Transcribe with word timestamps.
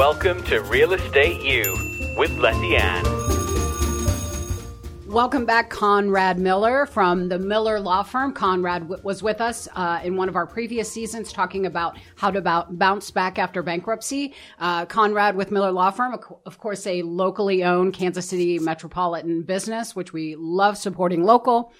Welcome 0.00 0.42
to 0.44 0.60
Real 0.60 0.94
Estate 0.94 1.42
U 1.42 1.76
with 2.16 2.30
Letty 2.38 2.74
Ann. 2.74 3.04
Welcome 5.06 5.44
back, 5.44 5.68
Conrad 5.68 6.38
Miller 6.38 6.86
from 6.86 7.28
the 7.28 7.38
Miller 7.38 7.78
Law 7.78 8.02
Firm. 8.02 8.32
Conrad 8.32 8.84
w- 8.88 9.02
was 9.04 9.22
with 9.22 9.42
us 9.42 9.68
uh, 9.76 10.00
in 10.02 10.16
one 10.16 10.30
of 10.30 10.36
our 10.36 10.46
previous 10.46 10.90
seasons 10.90 11.34
talking 11.34 11.66
about 11.66 11.98
how 12.16 12.30
to 12.30 12.38
about 12.38 12.78
bounce 12.78 13.10
back 13.10 13.38
after 13.38 13.62
bankruptcy. 13.62 14.32
Uh, 14.58 14.86
Conrad 14.86 15.36
with 15.36 15.50
Miller 15.50 15.70
Law 15.70 15.90
Firm, 15.90 16.18
of 16.46 16.58
course, 16.58 16.86
a 16.86 17.02
locally 17.02 17.62
owned 17.62 17.92
Kansas 17.92 18.26
City 18.26 18.58
metropolitan 18.58 19.42
business, 19.42 19.94
which 19.94 20.14
we 20.14 20.34
love 20.34 20.78
supporting 20.78 21.24
local. 21.24 21.74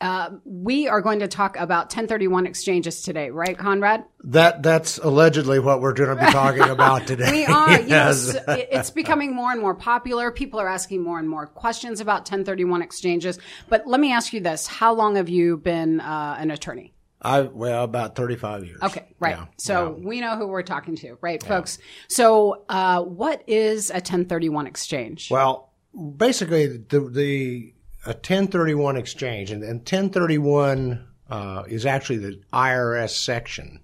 Uh, 0.00 0.30
we 0.44 0.88
are 0.88 1.02
going 1.02 1.18
to 1.18 1.28
talk 1.28 1.56
about 1.56 1.84
1031 1.86 2.46
exchanges 2.46 3.02
today, 3.02 3.28
right, 3.30 3.58
Conrad? 3.58 4.04
That 4.24 4.62
that's 4.62 4.96
allegedly 4.98 5.58
what 5.58 5.80
we're 5.82 5.92
going 5.92 6.16
to 6.16 6.24
be 6.24 6.30
talking 6.32 6.62
about 6.70 7.06
today. 7.06 7.30
We 7.30 7.44
are. 7.46 7.72
You 7.72 7.78
know, 7.80 7.86
Yes. 7.86 8.34
it's 8.48 8.90
becoming 8.90 9.34
more 9.34 9.52
and 9.52 9.60
more 9.60 9.74
popular. 9.74 10.30
People 10.30 10.58
are 10.58 10.68
asking 10.68 11.02
more 11.02 11.18
and 11.18 11.28
more 11.28 11.46
questions 11.46 12.00
about 12.00 12.20
1031 12.20 12.80
exchanges. 12.82 13.38
But 13.68 13.86
let 13.86 14.00
me 14.00 14.12
ask 14.12 14.32
you 14.32 14.40
this: 14.40 14.66
How 14.66 14.94
long 14.94 15.16
have 15.16 15.28
you 15.28 15.58
been 15.58 16.00
uh, 16.00 16.36
an 16.38 16.50
attorney? 16.50 16.94
I 17.22 17.42
well 17.42 17.84
about 17.84 18.16
thirty 18.16 18.36
five 18.36 18.64
years. 18.64 18.80
Okay, 18.82 19.06
right. 19.18 19.36
Yeah, 19.36 19.46
so 19.58 19.98
yeah. 20.00 20.06
we 20.08 20.20
know 20.22 20.36
who 20.38 20.46
we're 20.46 20.62
talking 20.62 20.96
to, 20.96 21.18
right, 21.20 21.42
folks? 21.42 21.78
So, 22.08 22.64
uh, 22.70 23.02
what 23.02 23.42
is 23.46 23.90
a 23.90 23.94
1031 23.96 24.66
exchange? 24.66 25.30
well, 25.30 25.70
basically 26.16 26.66
the 26.78 27.00
the 27.00 27.74
a 28.06 28.14
ten 28.14 28.48
thirty 28.48 28.74
one 28.74 28.96
exchange 28.96 29.50
and, 29.50 29.62
and 29.62 29.84
ten 29.84 30.10
thirty 30.10 30.38
one 30.38 31.06
uh, 31.28 31.64
is 31.68 31.86
actually 31.86 32.18
the 32.18 32.40
IRS 32.52 33.10
section, 33.10 33.80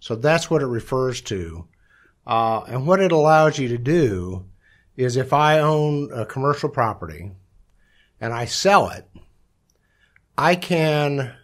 so 0.00 0.16
that's 0.16 0.50
what 0.50 0.62
it 0.62 0.66
refers 0.66 1.20
to. 1.22 1.66
Uh, 2.26 2.62
and 2.66 2.86
what 2.86 3.00
it 3.00 3.12
allows 3.12 3.58
you 3.58 3.68
to 3.68 3.78
do 3.78 4.44
is 4.96 5.16
if 5.16 5.32
I 5.32 5.60
own 5.60 6.10
a 6.12 6.26
commercial 6.26 6.68
property 6.68 7.30
and 8.20 8.32
I 8.32 8.46
sell 8.46 8.88
it, 8.90 9.08
I 10.36 10.56
can 10.56 11.34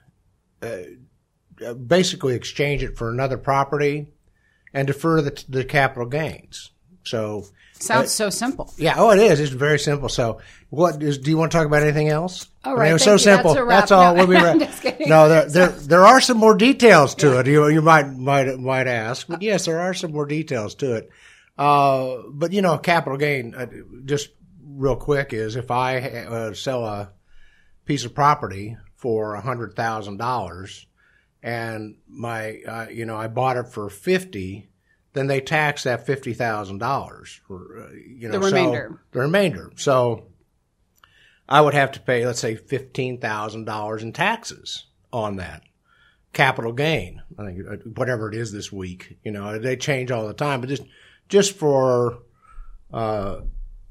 uh, 0.60 1.74
basically 1.74 2.34
exchange 2.34 2.82
it 2.82 2.96
for 2.96 3.10
another 3.10 3.38
property 3.38 4.08
and 4.72 4.86
defer 4.86 5.20
the, 5.20 5.44
the 5.48 5.64
capital 5.64 6.06
gains. 6.06 6.71
So, 7.04 7.46
Sounds 7.74 8.12
so 8.12 8.30
simple. 8.30 8.72
yeah, 8.76 8.94
oh, 8.96 9.10
it 9.10 9.18
is. 9.18 9.40
It's 9.40 9.50
very 9.50 9.78
simple. 9.78 10.08
So, 10.08 10.40
what 10.70 11.02
is? 11.02 11.18
Do 11.18 11.30
you 11.30 11.36
want 11.36 11.50
to 11.52 11.58
talk 11.58 11.66
about 11.66 11.82
anything 11.82 12.08
else? 12.08 12.46
All 12.64 12.72
I 12.72 12.76
right, 12.76 12.82
mean, 12.84 12.90
it 12.90 12.92
was 12.94 13.02
so 13.02 13.10
you. 13.12 13.18
That's 13.18 13.24
simple. 13.24 13.56
a 13.56 13.64
wrap. 13.64 13.90
all. 13.90 14.14
No, 14.14 14.24
We'll 14.24 14.38
be 14.38 14.44
right. 14.84 15.00
No, 15.08 15.28
there, 15.28 15.48
there, 15.48 15.68
there 15.68 16.06
are 16.06 16.20
some 16.20 16.36
more 16.38 16.56
details 16.56 17.14
to 17.16 17.40
it. 17.40 17.46
You, 17.48 17.68
you 17.68 17.82
might, 17.82 18.08
might, 18.12 18.56
might 18.58 18.86
ask, 18.86 19.26
but 19.26 19.42
yes, 19.42 19.64
there 19.66 19.80
are 19.80 19.94
some 19.94 20.12
more 20.12 20.26
details 20.26 20.76
to 20.76 20.94
it. 20.94 21.10
Uh, 21.58 22.18
but 22.30 22.52
you 22.52 22.62
know, 22.62 22.78
capital 22.78 23.18
gain, 23.18 23.54
uh, 23.54 23.66
just 24.04 24.30
real 24.64 24.96
quick, 24.96 25.32
is 25.32 25.56
if 25.56 25.70
I 25.70 25.98
uh, 25.98 26.54
sell 26.54 26.84
a 26.86 27.10
piece 27.84 28.04
of 28.04 28.14
property 28.14 28.76
for 28.94 29.34
a 29.34 29.40
hundred 29.40 29.74
thousand 29.74 30.18
dollars, 30.18 30.86
and 31.42 31.96
my, 32.08 32.60
uh, 32.66 32.86
you 32.90 33.04
know, 33.06 33.16
I 33.16 33.26
bought 33.26 33.56
it 33.56 33.66
for 33.68 33.90
fifty, 33.90 34.68
then 35.14 35.26
they 35.26 35.40
tax 35.40 35.82
that 35.84 36.06
fifty 36.06 36.32
thousand 36.34 36.78
dollars 36.78 37.40
uh, 37.50 37.54
you 37.94 38.28
know, 38.28 38.38
The 38.38 38.48
so- 38.50 38.56
remainder. 38.56 39.02
the 39.12 39.20
remainder. 39.20 39.72
So 39.76 40.26
I 41.48 41.60
would 41.60 41.74
have 41.74 41.92
to 41.92 42.00
pay, 42.00 42.24
let's 42.26 42.40
say, 42.40 42.54
fifteen 42.56 43.18
thousand 43.18 43.64
dollars 43.64 44.02
in 44.02 44.12
taxes 44.12 44.86
on 45.12 45.36
that 45.36 45.62
capital 46.32 46.72
gain. 46.72 47.20
I 47.38 47.44
think 47.44 47.58
uh, 47.68 47.76
whatever 47.96 48.28
it 48.30 48.34
is 48.34 48.52
this 48.52 48.72
week, 48.72 49.18
you 49.22 49.32
know, 49.32 49.58
they 49.58 49.76
change 49.76 50.10
all 50.10 50.26
the 50.26 50.32
time, 50.34 50.60
but 50.60 50.68
just 50.70 50.84
just 51.28 51.56
for 51.56 52.20
uh, 52.92 53.40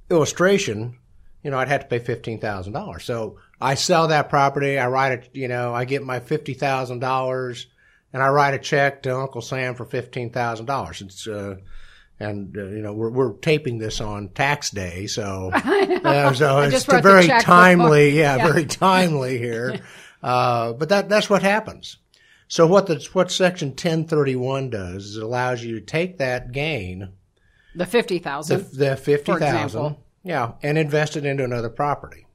illustration, 0.10 0.98
you 1.44 1.52
know, 1.52 1.58
I'd 1.58 1.68
have 1.68 1.82
to 1.82 1.88
pay 1.88 2.00
fifteen 2.00 2.40
thousand 2.40 2.74
dollars. 2.74 3.04
So 3.04 3.38
I 3.60 3.76
sell 3.76 4.08
that 4.08 4.30
property, 4.30 4.80
I 4.80 4.88
write 4.88 5.12
it, 5.12 5.30
you 5.34 5.48
know, 5.48 5.74
I 5.74 5.86
get 5.86 6.04
my 6.04 6.20
fifty 6.20 6.54
thousand 6.56 7.00
dollars, 7.00 7.68
and 8.14 8.22
I 8.24 8.28
write 8.30 8.54
a 8.54 8.60
check 8.60 9.04
to 9.04 9.16
Uncle 9.18 9.42
Sam 9.42 9.76
for 9.76 9.86
fifteen 9.86 10.32
thousand 10.32 10.66
dollars. 10.66 11.02
It's 11.02 11.28
uh, 11.28 11.56
and 12.20 12.56
uh, 12.58 12.66
you 12.66 12.82
know 12.82 12.94
we're 12.94 13.10
we're 13.12 13.34
taping 13.34 13.78
this 13.80 14.00
on 14.02 14.30
tax 14.30 14.70
day, 14.70 15.08
so 15.08 15.52
uh, 15.54 16.34
so 16.34 16.60
it's 16.62 16.74
just 16.74 16.88
wrote 16.88 16.98
the 16.98 17.10
very 17.10 17.28
timely, 17.28 18.18
yeah, 18.18 18.36
Yeah. 18.38 18.48
very 18.48 18.66
timely 18.66 19.38
here. 19.38 19.80
Uh, 20.24 20.74
but 20.74 20.90
that 20.90 21.10
that's 21.10 21.32
what 21.32 21.42
happens. 21.42 21.98
So 22.48 22.68
what 22.68 22.86
the 22.86 23.04
what 23.14 23.32
Section 23.32 23.70
1031 23.70 24.70
does 24.70 25.06
is 25.06 25.18
it 25.18 25.24
allows 25.24 25.64
you 25.64 25.80
to 25.80 25.84
take 25.84 26.20
that 26.20 26.52
gain, 26.52 27.10
The 27.74 27.88
50,000. 27.88 28.56
the, 28.60 28.76
the 28.78 28.96
fifty 28.98 29.34
thousand, 29.34 29.96
yeah, 30.24 30.52
and 30.62 30.78
invest 30.78 31.18
it 31.18 31.26
into 31.26 31.44
another 31.44 31.72
property, 31.72 32.28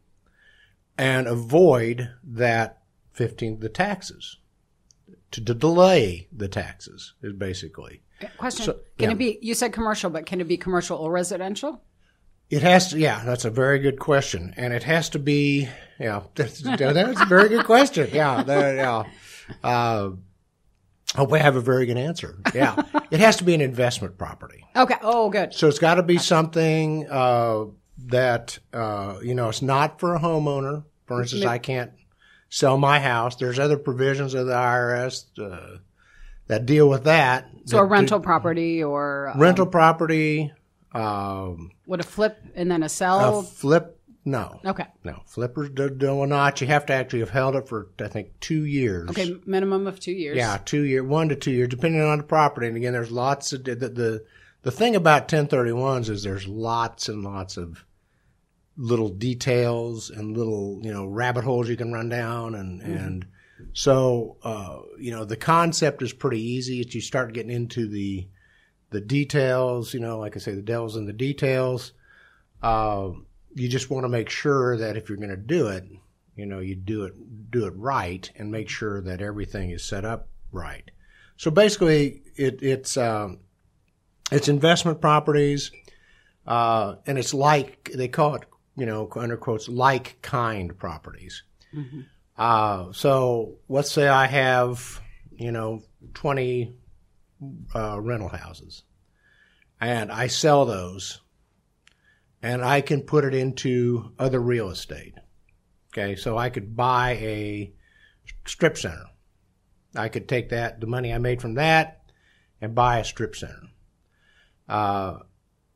and 0.98 1.28
avoid 1.28 2.10
that 2.24 2.82
fifteen 3.12 3.60
the 3.60 3.68
taxes, 3.68 4.38
to, 5.32 5.44
to 5.44 5.54
delay 5.54 6.28
the 6.32 6.48
taxes 6.48 7.14
is 7.22 7.32
basically. 7.32 8.02
Question. 8.38 8.66
so- 8.66 8.80
can 8.98 9.10
yeah. 9.10 9.12
it 9.12 9.18
be, 9.18 9.38
you 9.42 9.54
said 9.54 9.72
commercial, 9.72 10.10
but 10.10 10.26
can 10.26 10.40
it 10.40 10.48
be 10.48 10.56
commercial 10.56 10.98
or 10.98 11.10
residential? 11.10 11.82
It 12.48 12.62
has 12.62 12.90
to, 12.90 12.98
yeah, 12.98 13.24
that's 13.24 13.44
a 13.44 13.50
very 13.50 13.80
good 13.80 13.98
question, 13.98 14.54
and 14.56 14.72
it 14.72 14.84
has 14.84 15.08
to 15.10 15.18
be, 15.18 15.68
yeah, 15.98 16.22
that's, 16.36 16.60
that's 16.60 17.20
a 17.20 17.26
very 17.26 17.48
good 17.48 17.66
question, 17.66 18.08
yeah, 18.12 18.42
that, 18.44 18.76
yeah. 18.76 19.04
Uh, 19.68 20.10
hope 21.14 21.32
I 21.32 21.38
have 21.38 21.56
a 21.56 21.60
very 21.60 21.86
good 21.86 21.98
answer. 21.98 22.38
Yeah, 22.54 22.80
it 23.10 23.20
has 23.20 23.36
to 23.38 23.44
be 23.44 23.54
an 23.54 23.60
investment 23.60 24.16
property, 24.16 24.64
Okay. 24.76 24.94
Oh, 25.02 25.28
good. 25.28 25.54
so 25.54 25.66
it's 25.68 25.78
got 25.78 25.96
to 25.96 26.02
be 26.02 26.18
something 26.18 27.08
uh, 27.10 27.64
that 28.06 28.58
uh, 28.72 29.18
you 29.22 29.34
know 29.34 29.48
it's 29.48 29.62
not 29.62 29.98
for 30.00 30.14
a 30.14 30.20
homeowner. 30.20 30.84
For 31.06 31.22
instance, 31.22 31.44
I 31.44 31.58
can't 31.58 31.92
sell 32.48 32.76
my 32.78 33.00
house. 33.00 33.36
There's 33.36 33.58
other 33.58 33.76
provisions 33.76 34.34
of 34.34 34.46
the 34.46 34.52
IRS 34.54 35.24
uh, 35.38 35.78
that 36.46 36.66
deal 36.66 36.88
with 36.88 37.04
that. 37.04 37.48
So 37.66 37.78
a 37.78 37.82
That- 37.82 37.90
rental 37.90 38.20
property 38.20 38.82
or 38.82 39.28
uh, 39.28 39.38
rental 39.38 39.66
property, 39.66 40.52
um, 40.92 41.70
would 41.86 42.00
a 42.00 42.04
flip 42.04 42.38
and 42.54 42.70
then 42.70 42.82
a 42.82 42.88
sell? 42.88 43.40
a 43.40 43.42
flip. 43.42 43.92
No, 44.24 44.60
okay. 44.64 44.86
No, 45.04 45.22
flippers 45.26 45.70
do, 45.70 45.88
do 45.88 46.26
not. 46.26 46.60
You 46.60 46.66
have 46.66 46.86
to 46.86 46.92
actually 46.92 47.20
have 47.20 47.30
held 47.30 47.54
it 47.54 47.68
for 47.68 47.90
I 48.00 48.08
think 48.08 48.40
two 48.40 48.64
years. 48.64 49.08
Okay. 49.10 49.36
Minimum 49.46 49.86
of 49.86 50.00
two 50.00 50.10
years. 50.12 50.36
Yeah, 50.36 50.58
two 50.64 50.82
year, 50.82 51.04
one 51.04 51.28
to 51.28 51.36
two 51.36 51.52
years, 51.52 51.68
depending 51.68 52.00
on 52.00 52.18
the 52.18 52.24
property. 52.24 52.66
And 52.66 52.76
again, 52.76 52.92
there's 52.92 53.12
lots 53.12 53.52
of 53.52 53.62
the 53.62 53.76
the, 53.76 54.24
the 54.62 54.70
thing 54.72 54.96
about 54.96 55.28
1031s 55.28 56.08
is 56.10 56.24
there's 56.24 56.48
lots 56.48 57.08
and 57.08 57.22
lots 57.22 57.56
of 57.56 57.84
little 58.76 59.08
details 59.08 60.10
and 60.10 60.36
little 60.36 60.80
you 60.82 60.92
know 60.92 61.06
rabbit 61.06 61.44
holes 61.44 61.68
you 61.68 61.76
can 61.76 61.92
run 61.92 62.08
down 62.08 62.54
and 62.54 62.82
and 62.82 63.26
so 63.72 64.36
uh, 64.42 64.80
you 64.98 65.10
know 65.10 65.24
the 65.24 65.36
concept 65.36 66.02
is 66.02 66.12
pretty 66.12 66.40
easy. 66.40 66.80
It's 66.80 66.94
you 66.94 67.00
start 67.00 67.32
getting 67.32 67.50
into 67.50 67.86
the 67.88 68.28
the 68.90 69.00
details. 69.00 69.94
You 69.94 70.00
know, 70.00 70.18
like 70.18 70.36
I 70.36 70.40
say, 70.40 70.54
the 70.54 70.62
devil's 70.62 70.96
in 70.96 71.06
the 71.06 71.12
details. 71.12 71.92
Uh, 72.62 73.10
you 73.54 73.68
just 73.68 73.90
want 73.90 74.04
to 74.04 74.08
make 74.08 74.30
sure 74.30 74.76
that 74.76 74.96
if 74.96 75.08
you're 75.08 75.18
going 75.18 75.30
to 75.30 75.36
do 75.36 75.68
it, 75.68 75.84
you 76.34 76.46
know, 76.46 76.58
you 76.60 76.74
do 76.74 77.04
it 77.04 77.50
do 77.50 77.66
it 77.66 77.74
right 77.76 78.30
and 78.36 78.50
make 78.50 78.68
sure 78.68 79.00
that 79.00 79.20
everything 79.20 79.70
is 79.70 79.84
set 79.84 80.04
up 80.04 80.28
right. 80.52 80.90
So 81.36 81.50
basically, 81.50 82.22
it, 82.36 82.62
it's 82.62 82.96
um, 82.96 83.40
it's 84.30 84.48
investment 84.48 85.00
properties, 85.00 85.70
uh, 86.46 86.96
and 87.06 87.18
it's 87.18 87.34
like 87.34 87.90
they 87.94 88.08
call 88.08 88.36
it, 88.36 88.44
you 88.76 88.86
know, 88.86 89.08
under 89.16 89.36
quotes, 89.36 89.68
like 89.68 90.18
kind 90.22 90.78
properties. 90.78 91.42
Uh, 92.36 92.92
so 92.92 93.58
let's 93.68 93.90
say 93.90 94.06
I 94.08 94.26
have, 94.26 95.00
you 95.36 95.52
know, 95.52 95.82
twenty 96.14 96.74
uh, 97.74 98.00
rental 98.00 98.28
houses, 98.28 98.82
and 99.80 100.12
I 100.12 100.26
sell 100.26 100.66
those, 100.66 101.20
and 102.42 102.64
I 102.64 102.80
can 102.82 103.02
put 103.02 103.24
it 103.24 103.34
into 103.34 104.12
other 104.18 104.40
real 104.40 104.70
estate. 104.70 105.14
Okay, 105.92 106.16
so 106.16 106.36
I 106.36 106.50
could 106.50 106.76
buy 106.76 107.12
a 107.12 107.72
strip 108.46 108.76
center. 108.76 109.06
I 109.94 110.10
could 110.10 110.28
take 110.28 110.50
that, 110.50 110.80
the 110.80 110.86
money 110.86 111.12
I 111.14 111.18
made 111.18 111.40
from 111.40 111.54
that, 111.54 112.02
and 112.60 112.74
buy 112.74 112.98
a 112.98 113.04
strip 113.04 113.34
center. 113.34 113.62
Uh, 114.68 115.20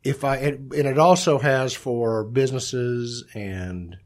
if 0.02 0.24
I, 0.24 0.36
it, 0.36 0.54
and 0.58 0.72
it 0.86 0.98
also 0.98 1.38
has 1.38 1.74
for 1.74 2.24
businesses 2.24 3.24
and, 3.34 3.96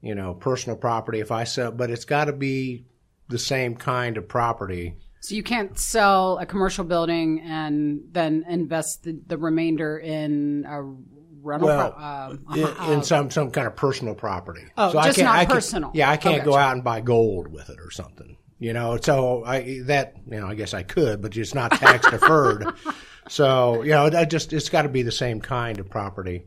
you 0.00 0.14
know, 0.14 0.34
personal 0.34 0.76
property. 0.76 1.20
If 1.20 1.30
I 1.30 1.44
sell, 1.44 1.70
but 1.72 1.90
it's 1.90 2.04
got 2.04 2.26
to 2.26 2.32
be 2.32 2.86
the 3.28 3.38
same 3.38 3.74
kind 3.76 4.16
of 4.16 4.28
property. 4.28 4.96
So 5.20 5.34
you 5.34 5.42
can't 5.42 5.78
sell 5.78 6.36
a 6.38 6.44
commercial 6.46 6.84
building 6.84 7.40
and 7.40 8.00
then 8.12 8.44
invest 8.48 9.04
the, 9.04 9.18
the 9.26 9.38
remainder 9.38 9.98
in 9.98 10.66
a 10.68 10.82
rental. 11.42 11.68
Well, 11.68 11.92
pro- 11.92 12.04
um, 12.04 12.44
in, 12.54 12.64
uh, 12.64 12.90
in 12.92 13.02
some 13.02 13.30
some 13.30 13.50
kind 13.50 13.66
of 13.66 13.74
personal 13.76 14.14
property. 14.14 14.64
Oh, 14.76 14.98
I 14.98 15.06
just 15.06 15.16
can't, 15.16 15.26
not 15.26 15.36
I 15.36 15.46
personal. 15.46 15.90
yeah, 15.94 16.10
I 16.10 16.18
can't 16.18 16.42
Oh, 16.42 16.44
go 16.44 16.50
gotcha. 16.52 16.62
out 16.64 16.72
and 16.74 16.84
buy 16.84 17.00
gold 17.00 17.48
with 17.48 17.70
it 17.70 17.78
or 17.80 17.90
something. 17.90 18.36
You 18.58 18.72
know, 18.74 18.98
so 19.00 19.44
I 19.44 19.80
that 19.86 20.14
you 20.30 20.40
know 20.40 20.46
I 20.46 20.54
guess 20.54 20.74
I 20.74 20.82
could, 20.82 21.22
but 21.22 21.34
it's 21.36 21.54
not 21.54 21.72
tax 21.72 22.10
deferred. 22.10 22.66
so 23.28 23.82
you 23.82 23.90
know, 23.90 24.06
I 24.06 24.24
just 24.24 24.52
it's 24.52 24.68
got 24.68 24.82
to 24.82 24.88
be 24.88 25.02
the 25.02 25.12
same 25.12 25.40
kind 25.40 25.78
of 25.78 25.88
property. 25.90 26.46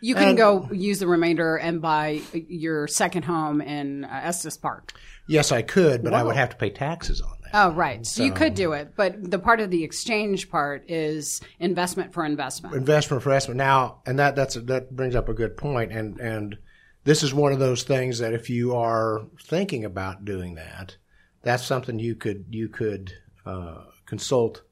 You 0.00 0.14
can 0.14 0.28
And- 0.28 0.36
go 0.36 0.68
use 0.72 0.98
the 0.98 1.06
remainder 1.06 1.56
and 1.56 1.80
buy 1.80 2.20
your 2.32 2.86
second 2.86 3.24
home 3.24 3.60
in 3.60 4.04
uh, 4.04 4.20
Estes 4.24 4.56
Park. 4.56 4.92
Yes, 5.28 5.50
I 5.50 5.62
could, 5.62 6.04
but 6.04 6.14
I 6.14 6.22
would 6.22 6.36
have 6.36 6.50
to 6.50 6.56
pay 6.56 6.70
taxes 6.70 7.20
on 7.20 7.32
that. 7.42 7.50
Oh, 7.54 7.72
right. 7.72 8.06
So, 8.06 8.22
you 8.22 8.32
could 8.32 8.54
do 8.54 8.72
it, 8.74 8.92
but 8.94 9.30
the 9.30 9.40
part 9.40 9.60
of 9.60 9.70
the 9.70 9.82
exchange 9.82 10.50
part 10.50 10.84
is 10.88 11.40
investment 11.58 12.12
for 12.12 12.24
investment. 12.24 12.76
investment 12.76 13.22
for 13.22 13.30
investment 13.30 13.58
now, 13.58 14.02
and 14.06 14.18
that 14.18 14.36
that's 14.36 14.54
that 14.54 14.94
brings 14.94 15.16
up 15.16 15.28
a 15.28 15.34
good 15.34 15.56
point, 15.56 15.90
and 15.90 16.20
and 16.20 16.58
this 17.04 17.22
is 17.22 17.32
one 17.32 17.52
of 17.52 17.58
those 17.58 17.82
things 17.82 18.18
that 18.18 18.34
if 18.34 18.50
you 18.50 18.76
are 18.76 19.22
thinking 19.40 19.84
about 19.84 20.24
doing 20.24 20.56
that, 20.56 20.96
that's 21.42 21.64
something 21.64 21.98
you 21.98 22.14
could 22.14 22.44
you 22.50 22.68
could 22.68 23.12
uh, 23.44 23.84
consult 24.04 24.62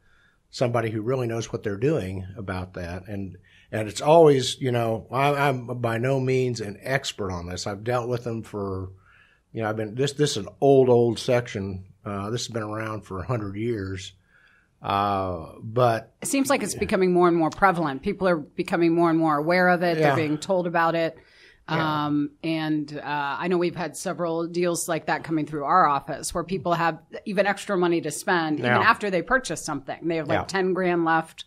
somebody 0.54 0.88
who 0.88 1.02
really 1.02 1.26
knows 1.26 1.52
what 1.52 1.64
they're 1.64 1.76
doing 1.76 2.24
about 2.36 2.74
that, 2.74 3.08
and 3.08 3.36
and 3.72 3.88
it's 3.88 4.00
always 4.00 4.60
you 4.60 4.70
know 4.70 5.06
I, 5.10 5.48
I'm 5.48 5.66
by 5.66 5.98
no 5.98 6.20
means 6.20 6.60
an 6.60 6.78
expert 6.80 7.32
on 7.32 7.48
this. 7.48 7.66
I've 7.66 7.82
dealt 7.82 8.08
with 8.08 8.22
them 8.22 8.44
for 8.44 8.90
you 9.52 9.62
know 9.62 9.68
I've 9.68 9.76
been 9.76 9.96
this 9.96 10.12
this 10.12 10.36
is 10.36 10.46
an 10.46 10.48
old 10.60 10.88
old 10.88 11.18
section. 11.18 11.86
Uh, 12.04 12.30
this 12.30 12.46
has 12.46 12.52
been 12.52 12.62
around 12.62 13.02
for 13.02 13.18
a 13.18 13.26
hundred 13.26 13.56
years. 13.56 14.12
Uh, 14.80 15.54
but 15.62 16.12
It 16.20 16.28
seems 16.28 16.50
like 16.50 16.62
it's 16.62 16.74
becoming 16.74 17.10
more 17.10 17.26
and 17.26 17.36
more 17.36 17.48
prevalent. 17.48 18.02
People 18.02 18.28
are 18.28 18.36
becoming 18.36 18.94
more 18.94 19.08
and 19.08 19.18
more 19.18 19.38
aware 19.38 19.70
of 19.70 19.82
it. 19.82 19.96
Yeah. 19.96 20.08
They're 20.14 20.28
being 20.28 20.36
told 20.36 20.66
about 20.66 20.94
it. 20.94 21.16
Um, 21.66 22.32
and 22.42 22.94
uh, 22.94 23.36
I 23.38 23.48
know 23.48 23.56
we've 23.56 23.74
had 23.76 23.96
several 23.96 24.46
deals 24.46 24.86
like 24.86 25.06
that 25.06 25.24
coming 25.24 25.46
through 25.46 25.64
our 25.64 25.86
office 25.86 26.34
where 26.34 26.44
people 26.44 26.74
have 26.74 26.98
even 27.24 27.46
extra 27.46 27.76
money 27.76 28.02
to 28.02 28.10
spend 28.10 28.58
even 28.58 28.70
after 28.70 29.08
they 29.10 29.22
purchase 29.22 29.62
something. 29.62 30.06
They 30.06 30.16
have 30.16 30.28
like 30.28 30.40
Yeah. 30.40 30.44
10 30.44 30.74
grand 30.74 31.04
left 31.06 31.44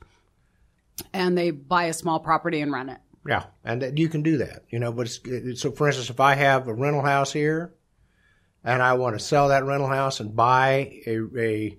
and 1.13 1.37
they 1.37 1.51
buy 1.51 1.85
a 1.85 1.93
small 1.93 2.19
property 2.19 2.61
and 2.61 2.71
rent 2.71 2.89
it. 2.89 2.97
Yeah, 3.27 3.43
and 3.63 3.81
that 3.81 3.97
you 3.97 4.07
can 4.09 4.23
do 4.23 4.37
that, 4.37 4.63
you 4.69 4.79
know. 4.79 4.91
But 4.91 5.09
so, 5.09 5.71
for 5.71 5.87
instance, 5.87 6.09
if 6.09 6.19
I 6.19 6.33
have 6.35 6.67
a 6.67 6.73
rental 6.73 7.01
house 7.03 7.33
here, 7.33 7.73
and 8.63 8.81
I 8.81 8.93
want 8.93 9.17
to 9.17 9.23
sell 9.23 9.49
that 9.49 9.65
rental 9.65 9.87
house 9.89 10.19
and 10.19 10.35
buy 10.35 11.01
a, 11.05 11.19
a 11.37 11.77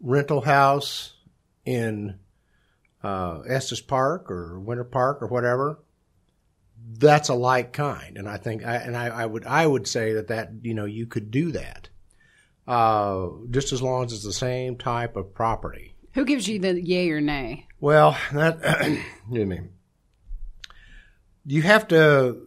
rental 0.00 0.40
house 0.40 1.12
in 1.64 2.18
uh, 3.02 3.40
Estes 3.48 3.80
Park 3.80 4.30
or 4.30 4.60
Winter 4.60 4.84
Park 4.84 5.22
or 5.22 5.26
whatever, 5.26 5.80
that's 6.88 7.28
a 7.28 7.34
like 7.34 7.72
kind, 7.72 8.16
and 8.16 8.28
I 8.28 8.36
think, 8.36 8.64
I, 8.64 8.76
and 8.76 8.96
I, 8.96 9.06
I 9.06 9.26
would, 9.26 9.44
I 9.44 9.66
would 9.66 9.88
say 9.88 10.14
that 10.14 10.28
that 10.28 10.50
you 10.62 10.74
know 10.74 10.84
you 10.84 11.06
could 11.06 11.30
do 11.30 11.52
that, 11.52 11.88
uh, 12.66 13.28
just 13.50 13.72
as 13.72 13.82
long 13.82 14.04
as 14.04 14.12
it's 14.12 14.24
the 14.24 14.32
same 14.32 14.76
type 14.76 15.16
of 15.16 15.34
property. 15.34 15.94
Who 16.14 16.24
gives 16.24 16.48
you 16.48 16.58
the 16.58 16.80
yay 16.80 17.10
or 17.10 17.20
nay? 17.20 17.66
Well, 17.80 18.16
that 18.32 18.58
excuse 19.24 19.46
me. 19.46 19.60
You 21.44 21.62
have 21.62 21.88
to 21.88 22.46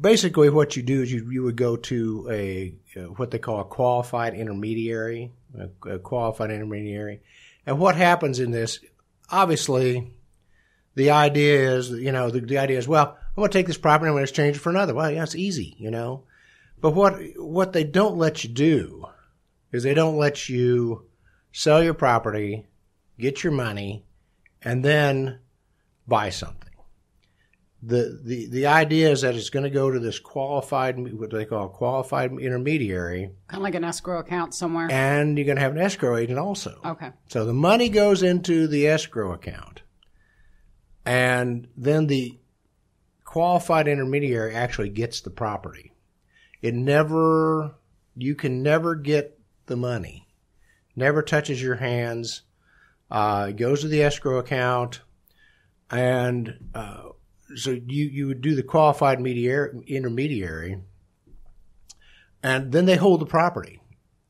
basically 0.00 0.50
what 0.50 0.76
you 0.76 0.82
do 0.82 1.02
is 1.02 1.12
you 1.12 1.30
you 1.30 1.42
would 1.44 1.56
go 1.56 1.76
to 1.76 2.28
a 2.30 2.74
uh, 2.96 3.04
what 3.16 3.30
they 3.30 3.38
call 3.38 3.60
a 3.60 3.64
qualified 3.64 4.34
intermediary, 4.34 5.32
a, 5.58 5.94
a 5.94 5.98
qualified 5.98 6.50
intermediary, 6.50 7.20
and 7.66 7.78
what 7.78 7.96
happens 7.96 8.40
in 8.40 8.50
this? 8.50 8.80
Obviously, 9.30 10.12
the 10.94 11.10
idea 11.10 11.76
is 11.76 11.90
you 11.90 12.12
know 12.12 12.30
the, 12.30 12.40
the 12.40 12.58
idea 12.58 12.78
is 12.78 12.88
well 12.88 13.16
I'm 13.38 13.42
going 13.42 13.52
to 13.52 13.58
take 13.58 13.68
this 13.68 13.78
property 13.78 14.08
and 14.08 14.10
I'm 14.10 14.14
going 14.14 14.26
to 14.26 14.30
exchange 14.30 14.56
it 14.56 14.58
for 14.58 14.70
another. 14.70 14.94
Well, 14.94 15.12
yeah, 15.12 15.22
it's 15.22 15.36
easy, 15.36 15.76
you 15.78 15.92
know, 15.92 16.24
but 16.80 16.90
what 16.90 17.20
what 17.36 17.72
they 17.72 17.84
don't 17.84 18.18
let 18.18 18.42
you 18.42 18.50
do 18.50 19.06
is 19.70 19.84
they 19.84 19.94
don't 19.94 20.16
let 20.16 20.48
you 20.48 21.06
sell 21.52 21.80
your 21.80 21.94
property, 21.94 22.66
get 23.16 23.44
your 23.44 23.52
money, 23.52 24.04
and 24.60 24.84
then 24.84 25.38
buy 26.08 26.30
something. 26.30 26.64
The, 27.80 28.20
the, 28.24 28.46
the 28.46 28.66
idea 28.66 29.08
is 29.10 29.20
that 29.20 29.36
it's 29.36 29.50
going 29.50 29.62
to 29.62 29.70
go 29.70 29.88
to 29.88 30.00
this 30.00 30.18
qualified, 30.18 30.98
what 31.16 31.30
they 31.30 31.44
call 31.44 31.66
a 31.66 31.68
qualified 31.68 32.32
intermediary, 32.32 33.30
Kind 33.46 33.60
of 33.60 33.62
like 33.62 33.76
an 33.76 33.84
escrow 33.84 34.18
account 34.18 34.52
somewhere. 34.52 34.88
and 34.90 35.38
you're 35.38 35.44
going 35.44 35.58
to 35.58 35.62
have 35.62 35.76
an 35.76 35.78
escrow 35.78 36.16
agent 36.16 36.40
also. 36.40 36.80
Okay. 36.84 37.12
So 37.28 37.44
the 37.44 37.54
money 37.54 37.88
goes 37.88 38.24
into 38.24 38.66
the 38.66 38.88
escrow 38.88 39.32
account, 39.32 39.82
and 41.06 41.68
then 41.76 42.08
the 42.08 42.40
qualified 43.28 43.88
intermediary 43.88 44.54
actually 44.54 44.88
gets 44.88 45.20
the 45.20 45.30
property. 45.30 45.92
It 46.62 46.74
never, 46.74 47.74
you 48.16 48.34
can 48.34 48.62
never 48.62 48.94
get 48.94 49.38
the 49.66 49.76
money, 49.76 50.26
never 50.96 51.22
touches 51.22 51.62
your 51.62 51.76
hands. 51.76 52.42
Uh, 53.10 53.52
goes 53.52 53.80
to 53.80 53.88
the 53.88 54.02
escrow 54.02 54.36
account, 54.36 55.00
and 55.90 56.68
uh, 56.74 57.04
so 57.54 57.70
you 57.70 58.04
you 58.04 58.26
would 58.26 58.42
do 58.42 58.54
the 58.54 58.62
qualified 58.62 59.18
mediar- 59.18 59.86
intermediary, 59.86 60.82
and 62.42 62.70
then 62.70 62.84
they 62.84 62.96
hold 62.96 63.22
the 63.22 63.26
property 63.26 63.80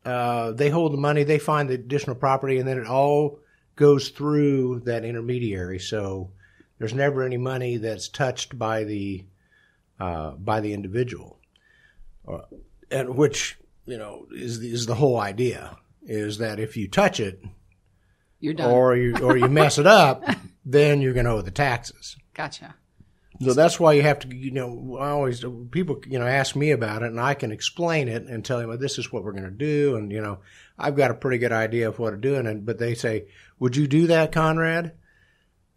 uh, 0.09 0.53
they 0.53 0.71
hold 0.71 0.95
the 0.95 0.99
money, 0.99 1.23
they 1.23 1.39
find 1.39 1.69
the 1.69 1.75
additional 1.75 2.17
property, 2.17 2.59
and 2.59 2.67
then 2.67 2.79
it 2.79 2.87
all 2.87 3.41
goes 3.77 4.09
through 4.09 4.81
that 4.81 5.05
intermediary. 5.05 5.79
So 5.79 6.31
there's 6.79 6.95
never 6.95 7.23
any 7.23 7.37
money 7.37 7.77
that's 7.77 8.09
touched 8.09 8.59
by 8.59 8.85
the 8.85 9.25
uh, 10.01 10.33
by 10.33 10.61
the 10.61 10.73
individual, 10.73 11.39
uh, 12.27 12.39
and 12.91 13.17
which 13.17 13.59
you 13.87 13.99
know 13.99 14.27
is 14.33 14.61
the, 14.61 14.73
is 14.73 14.87
the 14.87 14.95
whole 14.95 15.19
idea 15.19 15.77
is 16.03 16.39
that 16.39 16.59
if 16.59 16.77
you 16.77 16.89
touch 16.89 17.21
it 17.21 17.43
You're 18.41 18.55
done. 18.55 18.71
or 18.71 18.97
you 18.97 19.17
or 19.19 19.37
you 19.37 19.49
mess 19.49 19.79
it 19.79 19.87
up, 19.87 20.25
then 20.65 21.01
you're 21.01 21.13
going 21.13 21.27
to 21.27 21.33
owe 21.33 21.43
the 21.43 21.51
taxes. 21.51 22.17
gotcha. 22.35 22.75
So 23.41 23.53
that's 23.55 23.79
why 23.79 23.93
you 23.93 24.03
have 24.03 24.19
to, 24.21 24.35
you 24.35 24.51
know, 24.51 24.99
I 24.99 25.11
always 25.11 25.45
people, 25.71 26.01
you 26.09 26.19
know, 26.19 26.27
ask 26.27 26.57
me 26.57 26.73
about 26.73 27.05
it, 27.05 27.11
and 27.11 27.21
I 27.21 27.35
can 27.35 27.53
explain 27.53 28.09
it 28.09 28.25
and 28.25 28.45
tell 28.45 28.59
them, 28.59 28.69
well, 28.69 28.79
this 28.79 28.99
is 28.99 29.13
what 29.13 29.23
we're 29.23 29.31
going 29.31 29.45
to 29.45 29.51
do, 29.51 29.95
and 29.95 30.11
you 30.11 30.21
know, 30.21 30.39
I've 30.77 30.97
got 30.97 31.13
a 31.13 31.15
pretty 31.15 31.39
good 31.39 31.53
idea 31.53 31.89
of 31.89 32.01
what 32.01 32.11
to 32.11 32.17
do, 32.17 32.35
and 32.35 32.67
but 32.67 32.79
they 32.79 32.95
say, 32.95 33.27
would 33.61 33.77
you 33.77 33.87
do 33.87 34.09
that, 34.09 34.33
Conrad? 34.33 34.93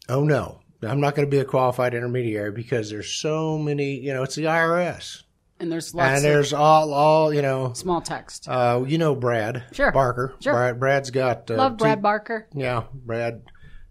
Oh 0.10 0.24
no, 0.24 0.61
I'm 0.84 1.00
not 1.00 1.16
going 1.16 1.28
to 1.28 1.32
be 1.32 1.40
a 1.40 1.46
qualified 1.46 1.94
intermediary 1.94 2.52
because 2.52 2.90
there's 2.90 3.12
so 3.12 3.58
many, 3.58 3.96
you 4.00 4.14
know, 4.14 4.24
it's 4.24 4.36
the 4.36 4.46
IRS, 4.46 5.24
And 5.60 5.72
there's 5.72 5.94
lots 5.94 6.16
and 6.16 6.24
there's 6.26 6.54
all, 6.54 6.92
all, 6.94 7.34
you 7.34 7.42
know, 7.44 7.74
small 7.74 8.02
text. 8.02 8.48
uh, 8.50 8.84
you 8.88 8.98
know, 8.98 9.14
Brad 9.16 9.64
Sure. 9.74 9.92
Barker, 9.92 10.34
Sure. 10.40 10.54
Brad, 10.54 10.80
Brad's 10.80 11.12
got 11.12 11.52
uh, 11.52 11.56
Love 11.56 11.78
Brad 11.78 12.00
two- 12.00 12.02
Barker. 12.02 12.48
yeah, 12.56 12.84
Brad, 12.94 13.44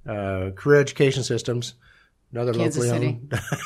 uh, 0.08 0.50
Career 0.56 0.80
Education 0.80 1.22
Systems, 1.22 1.74
another 2.32 2.52
Kansas 2.54 2.84
locally 2.84 3.20
City. 3.20 3.20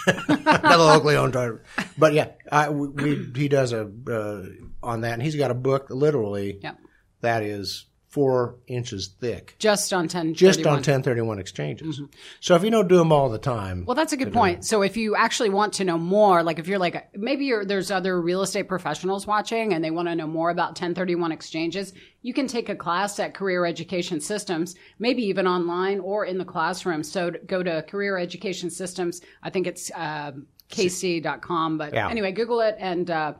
owned, 0.06 0.36
another 0.46 0.84
locally 0.84 1.16
owned. 1.16 1.32
driver. 1.32 1.62
But 1.96 2.12
yeah, 2.12 2.28
I, 2.52 2.68
we, 2.70 2.88
we, 2.88 3.30
he 3.34 3.48
does 3.48 3.72
a 3.72 3.90
uh, 4.10 4.42
on 4.82 5.00
that, 5.02 5.14
and 5.14 5.22
he's 5.22 5.36
got 5.36 5.50
a 5.50 5.54
book 5.54 5.86
literally 5.88 6.58
Yep. 6.62 6.78
that 7.22 7.42
is 7.42 7.86
four 8.14 8.54
inches 8.68 9.08
thick, 9.20 9.56
Just 9.58 9.92
on 9.92 10.06
10. 10.06 10.34
just 10.34 10.60
on 10.64 10.74
1031 10.74 11.40
exchanges. 11.40 12.00
So 12.38 12.54
if 12.54 12.62
you 12.62 12.70
don't 12.70 12.86
do 12.88 12.96
them 12.96 13.10
all 13.10 13.28
the 13.28 13.38
time, 13.38 13.54
Mm-hmm. 13.78 13.84
Well, 13.86 13.96
that's 13.96 14.12
a 14.12 14.16
good 14.16 14.32
point. 14.32 14.64
So 14.64 14.82
if 14.82 14.96
you 14.96 15.16
actually 15.16 15.50
want 15.50 15.72
to 15.74 15.84
know 15.84 15.98
more, 15.98 16.42
like 16.44 16.58
if 16.60 16.68
you're 16.68 16.78
like, 16.78 17.08
maybe 17.16 17.44
you're, 17.46 17.64
there's 17.64 17.90
other 17.90 18.20
real 18.20 18.42
estate 18.42 18.68
professionals 18.68 19.26
watching 19.26 19.72
and 19.74 19.82
they 19.84 19.90
want 19.90 20.06
to 20.08 20.14
know 20.14 20.26
more 20.28 20.50
about 20.50 20.68
1031 20.70 21.32
exchanges, 21.32 21.92
you 22.22 22.32
can 22.32 22.46
take 22.46 22.68
a 22.68 22.76
class 22.76 23.18
at 23.18 23.34
Career 23.34 23.66
Education 23.66 24.20
Systems, 24.20 24.76
maybe 25.00 25.22
even 25.24 25.46
online 25.48 25.98
or 26.00 26.24
in 26.24 26.38
the 26.38 26.44
classroom. 26.44 27.02
So 27.02 27.32
go 27.46 27.62
to 27.64 27.82
Career 27.82 28.16
Education 28.18 28.70
Systems. 28.70 29.20
I 29.42 29.50
think 29.50 29.66
it's, 29.66 29.90
um 29.94 30.46
kc.com, 30.70 31.78
but 31.78 31.92
Yeah. 31.92 32.08
anyway, 32.08 32.32
Google 32.32 32.60
it 32.60 32.76
and, 32.78 33.10
uh, 33.10 33.34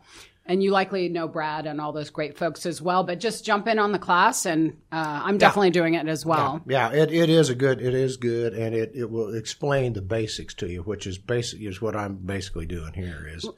and 0.47 0.63
you 0.63 0.71
likely 0.71 1.09
know 1.09 1.27
Brad 1.29 1.67
and 1.67 1.81
all 1.81 1.93
those 1.93 2.11
great 2.11 2.37
folks 2.37 2.67
as 2.67 2.83
well, 2.83 3.05
but 3.05 3.21
just 3.21 3.45
jump 3.45 3.67
in 3.67 3.79
on 3.79 3.93
the 3.93 3.99
class 3.99 4.47
and, 4.47 4.77
uh, 4.93 5.23
I'm 5.25 5.39
definitely 5.39 5.71
doing 5.71 5.95
it 5.95 6.07
as 6.07 6.27
well. 6.27 6.63
yeah, 6.67 6.93
it, 6.93 7.13
it 7.13 7.31
is 7.31 7.49
a 7.49 7.55
good, 7.55 7.81
it 7.81 7.95
is 7.95 8.17
good, 8.17 8.53
and 8.53 8.75
it, 8.75 8.93
it 8.95 9.11
will 9.11 9.35
explain 9.35 9.95
the 9.95 10.03
basics 10.03 10.55
to 10.55 10.69
you, 10.71 10.83
which 10.83 11.07
is 11.07 11.19
basic 11.19 11.61
is 11.61 11.81
what 11.81 11.97
I'm 11.97 12.17
basically 12.17 12.67
doing 12.67 12.93
here 12.93 13.31
is. 13.35 13.49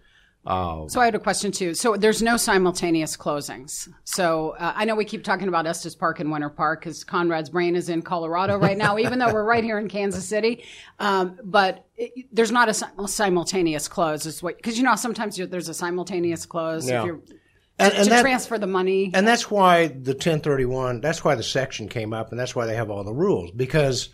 Uh, 0.47 0.89
So 0.89 1.01
I 1.01 1.07
had 1.07 1.15
a 1.15 1.19
question 1.19 1.51
too. 1.53 1.75
So 1.75 1.97
there's 1.97 2.23
no 2.23 2.37
simultaneous 2.37 3.17
closings. 3.17 3.89
So 4.05 4.51
uh, 4.59 4.73
I 4.77 4.85
know 4.85 4.95
we 4.95 5.05
keep 5.05 5.25
talking 5.25 5.49
about 5.49 5.67
Estes 5.67 5.95
Park 5.95 6.21
and 6.21 6.31
Winter 6.31 6.49
Park 6.49 6.81
because 6.81 7.05
Conrad's 7.05 7.51
brain 7.51 7.75
is 7.77 7.89
in 7.89 8.03
Colorado 8.03 8.57
right 8.59 8.79
now, 8.79 8.99
even 8.99 9.19
though 9.19 9.33
we're 9.33 9.45
right 9.45 9.65
here 9.65 9.79
in 9.79 9.89
Kansas 9.89 10.25
City. 10.27 10.65
Um, 10.99 11.39
but 11.43 11.85
it, 11.97 12.27
there's 12.33 12.53
not 12.53 12.69
a 12.69 13.09
simultaneous 13.09 13.89
close. 13.89 14.27
Is 14.27 14.43
what 14.43 14.57
because 14.57 14.79
you 14.79 14.85
know 14.85 14.95
sometimes 14.97 15.39
you, 15.39 15.47
there's 15.47 15.69
a 15.69 15.75
simultaneous 15.75 16.47
close 16.47 16.89
Yeah. 16.89 17.01
if 17.01 17.07
you're 17.07 17.21
and, 17.79 17.93
and 17.93 18.05
to 18.05 18.11
that, 18.11 18.21
transfer 18.23 18.59
the 18.59 18.67
money. 18.67 19.11
And 19.13 19.29
that's 19.29 19.51
why 19.51 19.89
the 19.89 20.13
1031, 20.13 21.01
that's 21.03 21.23
why 21.23 21.35
the 21.35 21.43
section 21.43 21.89
came 21.89 22.15
up, 22.15 22.31
and 22.31 22.41
that's 22.41 22.55
why 22.55 22.65
they 22.67 22.75
have 22.75 22.91
all 22.91 23.05
the 23.05 23.13
rules 23.13 23.51
because 23.51 24.09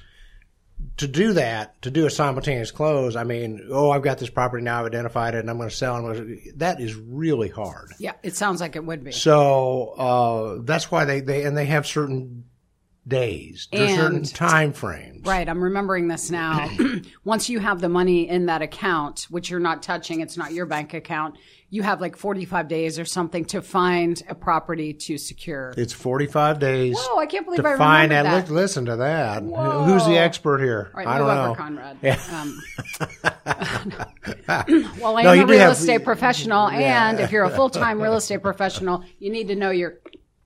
to 0.99 1.09
do 1.09 1.33
that, 1.35 1.81
to 1.83 1.91
do 1.91 2.07
a 2.07 2.11
simultaneous 2.11 2.71
close, 2.71 3.17
I 3.17 3.25
mean, 3.25 3.69
oh, 3.71 3.91
I've 3.91 4.03
got 4.03 4.19
this 4.19 4.31
property 4.31 4.62
now, 4.62 4.81
I've 4.81 4.87
identified 4.87 5.35
it, 5.35 5.41
and 5.41 5.51
I'm 5.51 5.57
going 5.57 5.69
to 5.69 5.75
sell. 5.75 6.07
And 6.07 6.41
that 6.57 6.81
is 6.81 6.95
really 6.95 7.49
hard. 7.49 7.93
Yeah, 7.99 8.12
it 8.23 8.37
sounds 8.37 8.61
like 8.61 8.77
it 8.77 8.85
would 8.85 9.03
be. 9.03 9.12
So 9.12 9.89
uh, 9.97 10.59
that's 10.62 10.91
why 10.91 11.05
they, 11.05 11.21
they 11.21 11.45
and 11.45 11.57
they 11.57 11.67
have 11.67 11.87
certain 11.87 12.45
days, 13.07 13.69
certain 13.73 14.17
And- 14.19 14.35
time 14.35 14.73
frames. 14.73 15.27
Right, 15.27 15.49
I'm 15.49 15.63
remembering 15.63 16.09
this 16.09 16.31
now. 16.31 16.69
Once 17.25 17.49
you 17.49 17.59
have 17.59 17.81
the 17.81 17.89
money 17.89 18.29
in 18.29 18.47
that 18.47 18.63
account, 18.63 19.27
which 19.31 19.51
you're 19.51 19.61
not 19.61 19.83
touching, 19.83 20.21
it's 20.21 20.37
not 20.37 20.53
your 20.53 20.67
bank 20.67 20.95
account, 20.95 21.37
you 21.69 21.83
have 21.83 22.01
like 22.01 22.17
45 22.17 22.69
days 22.69 22.99
or 22.99 23.05
something 23.05 23.45
to 23.47 23.63
find 23.63 24.23
a 24.29 24.35
property 24.35 24.93
to 24.93 25.17
secure. 25.19 25.73
It's 25.77 25.93
45 25.93 26.59
days. 26.59 26.97
Whoa, 26.99 27.19
I 27.19 27.27
can't 27.27 27.45
believe 27.47 27.63
to 27.63 27.69
I 27.71 27.77
find 27.79 28.11
remembered 28.11 28.33
that. 28.43 28.47
that. 28.47 28.53
Li- 28.53 28.61
Listen 28.61 28.85
to 28.87 28.97
that. 28.97 29.43
Whoa. 29.43 29.85
Who's 29.85 30.05
the 30.05 30.19
expert 30.19 30.59
here? 30.61 30.91
Right, 30.95 31.07
I 31.07 31.19
don't 31.19 31.31
over, 31.31 31.49
know. 31.49 31.55
Conrad. 31.55 31.97
Yeah. 32.03 32.21
Um, 32.31 32.63
well, 35.01 35.17
I 35.17 35.23
am 35.37 35.41
a 35.41 35.47
real 35.47 35.59
have- 35.61 35.73
estate 35.73 36.05
professional, 36.05 36.71
Yeah. 36.73 37.09
and 37.11 37.21
if 37.21 37.33
you're 37.33 37.45
a 37.45 37.51
full 37.57 37.71
time 37.71 38.01
real 38.01 38.15
estate 38.17 38.43
professional, 38.43 39.03
you 39.19 39.31
need 39.31 39.49
to 39.49 39.57
know 39.57 39.71
your 39.71 39.99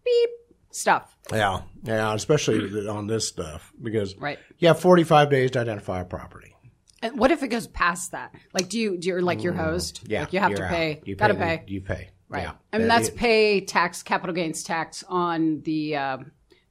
beep 0.04 0.30
stuff. 0.70 1.16
Yeah, 1.32 1.62
yeah, 1.86 2.12
especially 2.14 2.88
on 2.88 3.06
this 3.06 3.28
stuff 3.28 3.72
because 3.80 4.16
Right. 4.16 4.38
you 4.58 4.68
have 4.68 4.80
45 4.80 5.30
days 5.30 5.50
to 5.52 5.60
identify 5.60 6.00
a 6.00 6.04
property. 6.04 6.54
And 7.02 7.18
what 7.18 7.30
if 7.30 7.42
it 7.42 7.48
goes 7.48 7.66
past 7.66 8.12
that? 8.12 8.34
Like, 8.52 8.68
do 8.68 8.78
you 8.78 8.96
do 8.96 9.08
you 9.08 9.20
like 9.20 9.42
your 9.42 9.52
host? 9.52 10.04
Mm, 10.04 10.10
Yeah, 10.10 10.20
like 10.20 10.32
you 10.32 10.40
have 10.40 10.54
to 10.54 10.64
out. 10.64 10.70
pay. 10.70 11.00
You 11.04 11.14
gotta 11.14 11.34
pay. 11.34 11.62
You 11.66 11.80
pay. 11.80 12.10
Right. 12.28 12.42
Yeah. 12.44 12.52
I 12.72 12.78
mean, 12.78 12.90
Uh, 12.90 12.94
that's 12.96 13.08
it- 13.08 13.16
pay 13.16 13.60
tax, 13.60 14.02
capital 14.02 14.34
gains 14.34 14.62
tax 14.64 15.04
on 15.08 15.60
the 15.60 15.96
uh, 15.96 16.18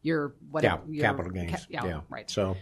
your 0.01 0.36
yeah, 0.62 0.77
your, 0.89 1.01
capital 1.03 1.31
gains. 1.31 1.51
ca- 1.51 1.65
yeah, 1.69 1.86
yeah, 1.86 2.01
right. 2.10 2.29
So, 2.29 2.57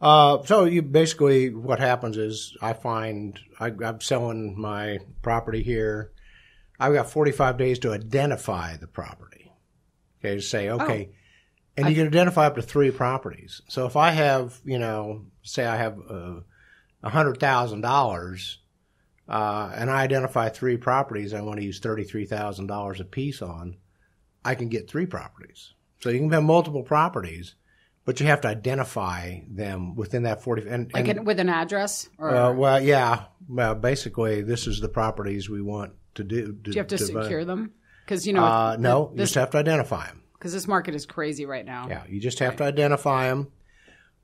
uh, 0.00 0.42
so 0.44 0.64
you 0.64 0.82
basically 0.82 1.52
what 1.52 1.80
happens 1.80 2.16
is 2.16 2.56
I 2.62 2.74
find 2.74 3.38
I, 3.58 3.72
I'm 3.84 4.00
selling 4.00 4.58
my 4.60 4.98
property 5.22 5.62
here. 5.62 6.12
I've 6.78 6.92
got 6.94 7.10
45 7.10 7.56
days 7.58 7.78
to 7.80 7.92
identify 7.92 8.76
the 8.76 8.86
property. 8.86 9.50
Okay, 10.20 10.36
to 10.36 10.42
say 10.42 10.68
okay, 10.70 11.10
and 11.78 11.88
you 11.88 11.94
can 11.94 12.06
identify 12.06 12.46
up 12.46 12.56
to 12.56 12.62
three 12.62 12.90
properties. 12.90 13.62
So 13.68 13.86
if 13.86 13.96
I 13.96 14.10
have, 14.10 14.58
you 14.64 14.78
know, 14.78 15.26
say 15.42 15.64
I 15.64 15.76
have 15.76 15.98
uh, 16.10 16.40
a 17.02 17.10
hundred 17.10 17.40
thousand 17.40 17.80
dollars. 17.82 18.58
Uh, 19.28 19.70
and 19.74 19.90
I 19.90 20.02
identify 20.02 20.48
three 20.48 20.78
properties 20.78 21.34
I 21.34 21.42
want 21.42 21.58
to 21.58 21.64
use 21.64 21.80
thirty-three 21.80 22.24
thousand 22.24 22.66
dollars 22.66 22.98
a 22.98 23.04
piece 23.04 23.42
on. 23.42 23.76
I 24.42 24.54
can 24.54 24.68
get 24.70 24.88
three 24.88 25.04
properties. 25.04 25.74
So 26.00 26.08
you 26.08 26.18
can 26.20 26.30
have 26.30 26.44
multiple 26.44 26.82
properties, 26.82 27.54
but 28.06 28.20
you 28.20 28.26
have 28.26 28.40
to 28.42 28.48
identify 28.48 29.40
them 29.48 29.96
within 29.96 30.22
that 30.22 30.42
40. 30.42 30.68
And, 30.68 30.90
like 30.94 31.08
and 31.08 31.26
with 31.26 31.40
an 31.40 31.50
address, 31.50 32.08
or 32.18 32.34
uh, 32.34 32.52
well, 32.52 32.82
yeah. 32.82 33.24
Well, 33.48 33.74
basically, 33.74 34.40
this 34.40 34.66
is 34.66 34.80
the 34.80 34.88
properties 34.88 35.50
we 35.50 35.60
want 35.60 35.92
to 36.14 36.24
do. 36.24 36.52
do 36.52 36.70
you 36.70 36.78
have 36.78 36.86
to 36.88 36.96
buy. 37.12 37.22
secure 37.24 37.44
them? 37.44 37.72
Because 38.04 38.26
you 38.26 38.32
know, 38.32 38.44
Uh, 38.44 38.76
no, 38.78 39.10
you 39.12 39.18
just 39.18 39.34
have 39.34 39.50
to 39.50 39.58
identify 39.58 40.06
them. 40.06 40.22
Because 40.38 40.52
this 40.52 40.68
market 40.68 40.94
is 40.94 41.06
crazy 41.06 41.46
right 41.46 41.64
now. 41.64 41.88
Yeah, 41.88 42.02
you 42.08 42.20
just 42.20 42.38
have 42.38 42.56
to 42.56 42.64
identify 42.64 43.28
them, 43.28 43.48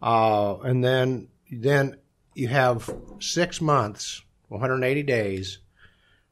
uh, 0.03 0.57
and 0.61 0.83
then 0.85 1.29
then 1.51 1.97
you 2.35 2.49
have 2.49 2.93
six 3.21 3.61
months, 3.61 4.23
180 4.49 5.03
days 5.03 5.59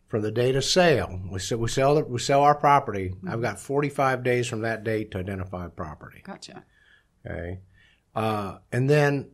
from 0.09 0.23
the 0.23 0.31
date 0.31 0.57
of 0.57 0.65
sale. 0.65 1.21
We 1.31 1.39
sell 1.39 1.59
we 1.59 1.69
sell 1.69 1.95
the, 1.97 2.05
we 2.05 2.19
sell 2.19 2.43
our 2.43 2.55
property. 2.55 3.15
I've 3.27 3.43
got 3.43 3.59
45 3.59 4.23
days 4.23 4.47
from 4.47 4.63
that 4.63 4.85
date 4.85 5.11
to 5.13 5.19
identify 5.19 5.67
a 5.67 5.71
property. 5.71 6.23
Gotcha. 6.25 6.65
Okay, 7.27 7.61
uh, 8.15 8.59
and 8.73 8.89
then 8.89 9.31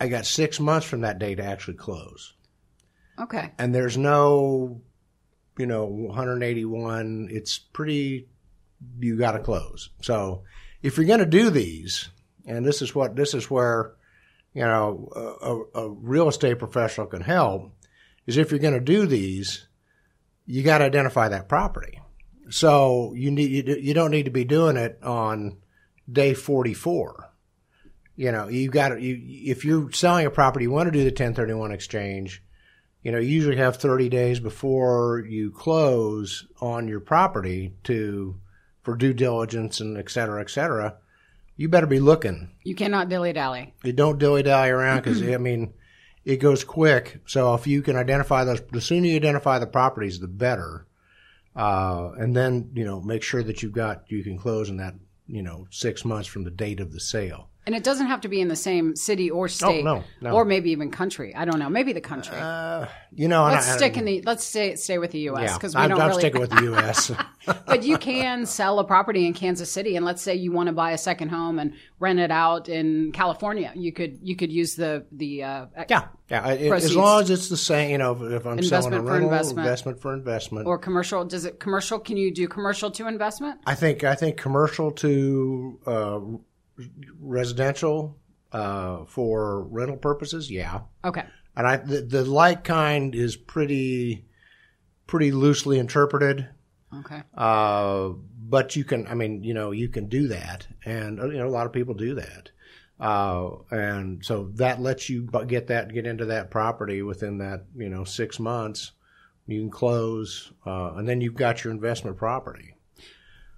I 0.00 0.08
got 0.08 0.26
six 0.26 0.60
months 0.60 0.86
from 0.86 1.02
that 1.02 1.18
day 1.18 1.34
to 1.34 1.44
actually 1.44 1.76
close. 1.76 2.34
Okay. 3.18 3.52
And 3.58 3.74
there's 3.74 3.96
no, 3.96 4.80
you 5.58 5.66
know, 5.66 5.84
181. 5.84 7.28
It's 7.30 7.58
pretty. 7.58 8.28
You 8.98 9.16
got 9.16 9.32
to 9.32 9.38
close. 9.40 9.90
So 10.02 10.42
if 10.82 10.96
you're 10.96 11.06
going 11.06 11.20
to 11.20 11.26
do 11.26 11.50
these, 11.50 12.10
and 12.46 12.64
this 12.64 12.82
is 12.82 12.94
what 12.94 13.16
this 13.16 13.34
is 13.34 13.50
where, 13.50 13.92
you 14.52 14.62
know, 14.62 15.08
a, 15.74 15.80
a, 15.80 15.90
real 15.90 16.28
estate 16.28 16.58
professional 16.58 17.06
can 17.06 17.22
help, 17.22 17.72
is 18.26 18.36
if 18.36 18.50
you're 18.50 18.60
going 18.60 18.74
to 18.74 18.80
do 18.80 19.06
these, 19.06 19.66
you 20.46 20.62
got 20.62 20.78
to 20.78 20.84
identify 20.84 21.28
that 21.28 21.48
property. 21.48 22.00
So 22.50 23.14
you 23.16 23.30
need 23.30 23.66
you 23.68 23.94
don't 23.94 24.10
need 24.10 24.26
to 24.26 24.30
be 24.30 24.44
doing 24.44 24.76
it 24.76 24.98
on 25.02 25.56
day 26.10 26.34
44. 26.34 27.30
You 28.16 28.30
know, 28.30 28.48
you 28.48 28.70
got 28.70 28.90
to 28.90 29.00
you 29.00 29.50
if 29.50 29.64
you're 29.64 29.90
selling 29.92 30.26
a 30.26 30.30
property, 30.30 30.64
you 30.64 30.70
want 30.70 30.86
to 30.86 30.92
do 30.92 30.98
the 30.98 31.06
1031 31.06 31.72
exchange. 31.72 32.42
You 33.02 33.12
know, 33.12 33.18
you 33.18 33.28
usually 33.28 33.56
have 33.56 33.76
30 33.76 34.08
days 34.08 34.40
before 34.40 35.24
you 35.26 35.50
close 35.50 36.46
on 36.60 36.88
your 36.88 37.00
property 37.00 37.74
to 37.84 38.40
for 38.84 38.94
due 38.94 39.12
diligence 39.14 39.80
and 39.80 39.98
et 39.98 40.10
cetera, 40.10 40.40
et 40.40 40.50
cetera. 40.50 40.96
You 41.56 41.68
better 41.68 41.86
be 41.86 42.00
looking. 42.00 42.50
You 42.62 42.74
cannot 42.74 43.08
dilly 43.08 43.32
dally. 43.32 43.74
You 43.82 43.92
don't 43.92 44.18
dilly 44.18 44.42
dally 44.42 44.70
around 44.70 44.98
because 44.98 45.22
I 45.22 45.36
mean, 45.38 45.72
it 46.24 46.36
goes 46.36 46.64
quick. 46.64 47.20
So 47.26 47.54
if 47.54 47.66
you 47.66 47.82
can 47.82 47.96
identify 47.96 48.44
those, 48.44 48.60
the 48.72 48.80
sooner 48.80 49.06
you 49.06 49.16
identify 49.16 49.58
the 49.58 49.66
properties, 49.66 50.20
the 50.20 50.28
better. 50.28 50.86
Uh, 51.56 52.10
and 52.18 52.36
then 52.36 52.70
you 52.74 52.84
know, 52.84 53.00
make 53.00 53.22
sure 53.22 53.42
that 53.42 53.62
you've 53.62 53.72
got 53.72 54.04
you 54.08 54.22
can 54.22 54.36
close 54.36 54.68
in 54.68 54.76
that 54.78 54.94
you 55.26 55.42
know 55.42 55.66
six 55.70 56.04
months 56.04 56.28
from 56.28 56.44
the 56.44 56.50
date 56.50 56.80
of 56.80 56.92
the 56.92 57.00
sale. 57.00 57.48
And 57.66 57.74
it 57.74 57.82
doesn't 57.82 58.08
have 58.08 58.20
to 58.20 58.28
be 58.28 58.42
in 58.42 58.48
the 58.48 58.56
same 58.56 58.94
city 58.94 59.30
or 59.30 59.48
state, 59.48 59.80
Oh, 59.86 59.94
no, 59.96 60.04
no. 60.20 60.30
or 60.36 60.44
maybe 60.44 60.70
even 60.72 60.90
country. 60.90 61.34
I 61.34 61.46
don't 61.46 61.58
know. 61.58 61.70
Maybe 61.70 61.94
the 61.94 62.00
country. 62.02 62.36
Uh, 62.38 62.86
you 63.14 63.26
know, 63.26 63.44
let's 63.44 63.66
I- 63.70 63.76
stick 63.76 63.96
in 63.96 64.04
the. 64.04 64.20
Let's 64.20 64.44
stay 64.44 64.76
stay 64.76 64.98
with 64.98 65.12
the 65.12 65.20
U.S. 65.20 65.48
yeah. 65.48 65.54
because 65.56 65.74
we 65.74 65.80
I'm, 65.80 65.88
don't 65.88 66.00
I'm 66.00 66.08
really. 66.10 66.20
sticking 66.20 66.40
with 66.42 66.50
the 66.50 66.62
U.S. 66.64 67.10
but 67.66 67.82
you 67.82 67.96
can 67.96 68.44
sell 68.44 68.78
a 68.80 68.84
property 68.84 69.26
in 69.26 69.32
Kansas 69.32 69.70
City, 69.70 69.96
and 69.96 70.04
let's 70.04 70.20
say 70.20 70.34
you 70.34 70.52
want 70.52 70.66
to 70.66 70.74
buy 70.74 70.90
a 70.90 70.98
second 70.98 71.30
home 71.30 71.58
and 71.58 71.72
rent 72.00 72.18
it 72.18 72.30
out 72.30 72.68
in 72.68 73.12
California. 73.12 73.72
You 73.74 73.92
could 73.92 74.18
you 74.22 74.36
could 74.36 74.52
use 74.52 74.74
the 74.74 75.06
the 75.10 75.44
uh, 75.44 75.66
yeah, 75.88 76.08
yeah. 76.28 76.48
It- 76.50 76.70
as 76.70 76.94
long 76.94 77.22
as 77.22 77.30
it's 77.30 77.48
the 77.48 77.56
same, 77.56 77.92
you 77.92 77.98
know, 77.98 78.12
if 78.24 78.44
I'm 78.46 78.62
selling 78.62 78.92
a 78.92 78.96
Investment 78.96 79.06
for 79.06 79.10
rental, 79.12 79.28
investment. 79.30 79.58
investment 79.66 80.00
for 80.02 80.12
investment. 80.12 80.66
or 80.66 80.76
commercial. 80.76 81.24
Does 81.24 81.46
it 81.46 81.60
commercial? 81.60 81.98
Can 81.98 82.18
you 82.18 82.30
do 82.30 82.46
commercial 82.46 82.90
to 82.90 83.06
investment? 83.08 83.60
I 83.66 83.74
think 83.74 84.04
I 84.04 84.14
think 84.16 84.36
commercial 84.36 84.90
to 84.92 85.78
uh, 85.86 86.20
residential 87.20 88.18
uh, 88.52 89.04
for 89.06 89.62
rental 89.64 89.96
purposes, 89.96 90.50
yeah. 90.50 90.80
Okay. 91.04 91.24
And 91.56 91.66
I 91.66 91.76
the, 91.76 92.02
the 92.02 92.24
like 92.24 92.64
kind 92.64 93.14
is 93.14 93.36
pretty 93.36 94.24
pretty 95.06 95.32
loosely 95.32 95.78
interpreted. 95.78 96.48
Okay. 97.00 97.22
Uh, 97.36 98.10
but 98.46 98.76
you 98.76 98.84
can, 98.84 99.06
I 99.08 99.14
mean, 99.14 99.42
you 99.42 99.54
know, 99.54 99.72
you 99.72 99.88
can 99.88 100.06
do 100.06 100.28
that, 100.28 100.66
and 100.84 101.20
uh, 101.20 101.28
you 101.28 101.38
know, 101.38 101.46
a 101.46 101.50
lot 101.50 101.66
of 101.66 101.72
people 101.72 101.94
do 101.94 102.14
that, 102.14 102.50
uh, 103.00 103.50
and 103.70 104.24
so 104.24 104.50
that 104.54 104.80
lets 104.80 105.08
you 105.08 105.28
get 105.46 105.66
that, 105.68 105.92
get 105.92 106.06
into 106.06 106.26
that 106.26 106.50
property 106.50 107.02
within 107.02 107.38
that, 107.38 107.64
you 107.74 107.88
know, 107.88 108.04
six 108.04 108.38
months. 108.38 108.92
You 109.46 109.60
can 109.60 109.70
close, 109.70 110.52
uh, 110.64 110.94
and 110.94 111.08
then 111.08 111.20
you've 111.20 111.34
got 111.34 111.64
your 111.64 111.72
investment 111.72 112.16
property. 112.16 112.73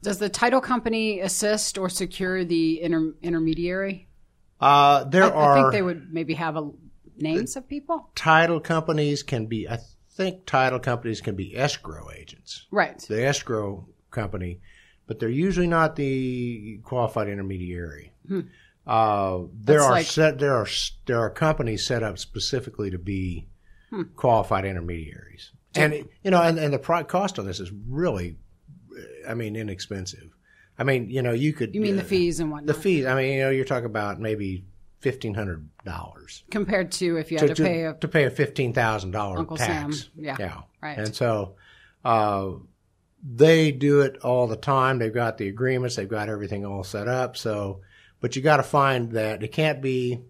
Does 0.07 0.19
the 0.19 0.29
title 0.29 0.61
company 0.61 1.19
assist 1.19 1.77
or 1.79 1.89
secure 1.89 2.45
the 2.45 2.81
inter- 2.81 3.15
intermediary? 3.23 4.07
Uh, 4.61 5.03
there 5.03 5.25
I, 5.25 5.31
are 5.31 5.53
I 5.59 5.61
think 5.61 5.73
they 5.73 5.83
would 5.83 6.13
maybe 6.15 6.35
have 6.35 6.57
a, 6.57 6.71
names 7.19 7.57
of 7.57 7.69
people. 7.69 8.09
title 8.15 8.61
companies 8.61 9.25
can 9.25 9.47
be. 9.47 9.69
I 9.69 9.79
think 10.13 10.47
title 10.47 10.79
companies 10.79 11.21
can 11.21 11.35
be 11.35 11.57
escrow 11.57 12.09
agents. 12.17 12.67
Right. 12.71 12.97
the 13.09 13.27
escrow 13.27 13.89
company, 14.13 14.61
but 15.09 15.19
they're 15.19 15.29
usually 15.29 15.67
not 15.67 15.97
the 15.97 16.79
qualified 16.85 17.27
intermediary. 17.29 18.13
Uh, 18.31 18.31
there 18.31 18.39
Hmm. 18.39 19.49
That's 19.65 19.83
are 19.83 19.91
like- 19.91 20.07
set 20.07 20.39
there 20.39 20.55
are 20.55 20.69
there 21.07 21.19
are 21.19 21.31
companies 21.31 21.85
set 21.85 22.05
up 22.05 22.17
specifically 22.21 22.91
to 22.91 22.99
be 22.99 23.49
Hmm. 23.91 24.03
qualified 24.15 24.65
intermediaries, 24.65 25.51
and 25.75 25.93
you 26.23 26.31
know, 26.31 26.41
and, 26.43 26.59
and 26.61 26.73
the 26.73 26.79
cost 26.79 27.41
on 27.41 27.45
this 27.47 27.59
is 27.59 27.73
really, 27.89 28.37
I 29.29 29.35
mean, 29.35 29.57
inexpensive. 29.57 30.31
I 30.79 30.85
mean, 30.85 31.09
you 31.09 31.23
know, 31.23 31.33
you 31.33 31.53
could 31.53 31.75
You 31.75 31.81
mean 31.81 31.97
the 31.97 32.03
uh, 32.03 32.07
fees 32.07 32.41
and 32.41 32.51
whatnot? 32.51 32.67
The 32.67 32.75
fees. 32.75 33.07
I 33.07 33.15
mean, 33.15 33.35
you 33.35 33.43
know, 33.43 33.51
you're 33.51 33.65
talking 33.65 33.87
about 33.87 34.21
maybe 34.21 34.65
fifteen 35.01 35.35
hundred 35.35 35.69
dollars 35.85 36.45
compared 36.51 36.93
to 36.93 37.17
if 37.17 37.31
you 37.31 37.39
had 37.39 37.55
to, 37.55 37.63
pay 37.63 37.85
a 37.85 37.95
to 37.95 38.09
pay 38.09 38.25
a 38.25 38.31
fifteen 38.31 38.73
thousand 38.73 39.13
dollar 39.13 39.39
Uncle 39.39 39.57
tax. 39.57 40.03
Sam. 40.03 40.11
Yeah. 40.17 40.37
yeah, 40.39 40.61
Right. 40.83 40.99
And 40.99 41.15
so 41.15 41.57
uh, 42.05 42.51
they 43.23 43.73
do 43.73 44.01
it 44.03 44.19
all 44.19 44.47
the 44.47 44.57
time. 44.57 44.99
They've 44.99 45.13
got 45.13 45.39
the 45.39 45.49
agreements. 45.49 45.97
They've 45.97 46.09
got 46.09 46.29
everything 46.29 46.65
all 46.65 46.85
set 46.85 47.09
up. 47.09 47.37
So, 47.37 47.81
but 48.21 48.37
you 48.37 48.43
got 48.43 48.59
to 48.59 48.63
find 48.63 49.13
that 49.13 49.43
it 49.43 49.53
can't 49.53 49.81
be. 49.81 50.21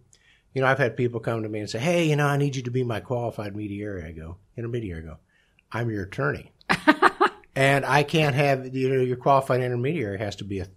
You 0.55 0.63
know, 0.63 0.69
I've 0.69 0.79
had 0.79 0.97
people 0.97 1.21
come 1.21 1.43
to 1.43 1.49
me 1.49 1.61
and 1.61 1.69
say, 1.69 1.79
"Hey, 1.79 2.09
you 2.09 2.17
know, 2.17 2.27
I 2.27 2.39
need 2.39 2.57
you 2.57 2.63
to 2.63 2.71
be 2.71 2.85
my 2.85 3.01
qualified 3.01 3.55
mediator." 3.55 4.03
I 4.07 4.13
go, 4.13 4.39
intermediary. 4.57 5.03
I 5.03 5.07
go, 5.07 5.17
I'm 5.71 5.91
your 5.91 6.05
attorney, 6.05 6.53
and 7.57 7.85
I 7.85 8.03
can't 8.05 8.35
have 8.37 8.75
you 8.77 8.89
know 8.95 9.01
your 9.01 9.17
qualified 9.17 9.61
intermediary 9.63 10.19
has 10.19 10.37
to 10.37 10.45
be 10.45 10.61
a 10.61 10.69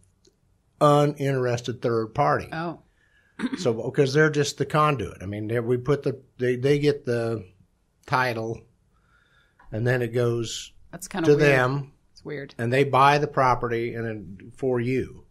uninterested 0.81 1.81
third 1.81 2.13
party. 2.15 2.47
oh 2.51 2.79
So 3.57 3.73
because 3.73 4.13
they're 4.13 4.29
just 4.29 4.57
the 4.57 4.65
conduit. 4.65 5.21
I 5.21 5.25
mean, 5.25 5.47
they, 5.47 5.59
we 5.59 5.77
put 5.77 6.03
the 6.03 6.21
they 6.37 6.55
they 6.55 6.79
get 6.79 7.05
the 7.05 7.45
title, 8.05 8.61
and 9.71 9.85
then 9.85 10.01
it 10.01 10.09
goes 10.09 10.71
That's 10.91 11.07
kind 11.07 11.25
to 11.25 11.33
of 11.33 11.37
weird. 11.39 11.49
them, 11.51 11.93
It's 12.11 12.25
weird. 12.25 12.55
and 12.57 12.71
they 12.73 12.83
buy 12.83 13.17
the 13.17 13.27
property 13.27 13.93
and 13.93 14.05
then 14.05 14.51
for 14.55 14.79
you. 14.79 15.25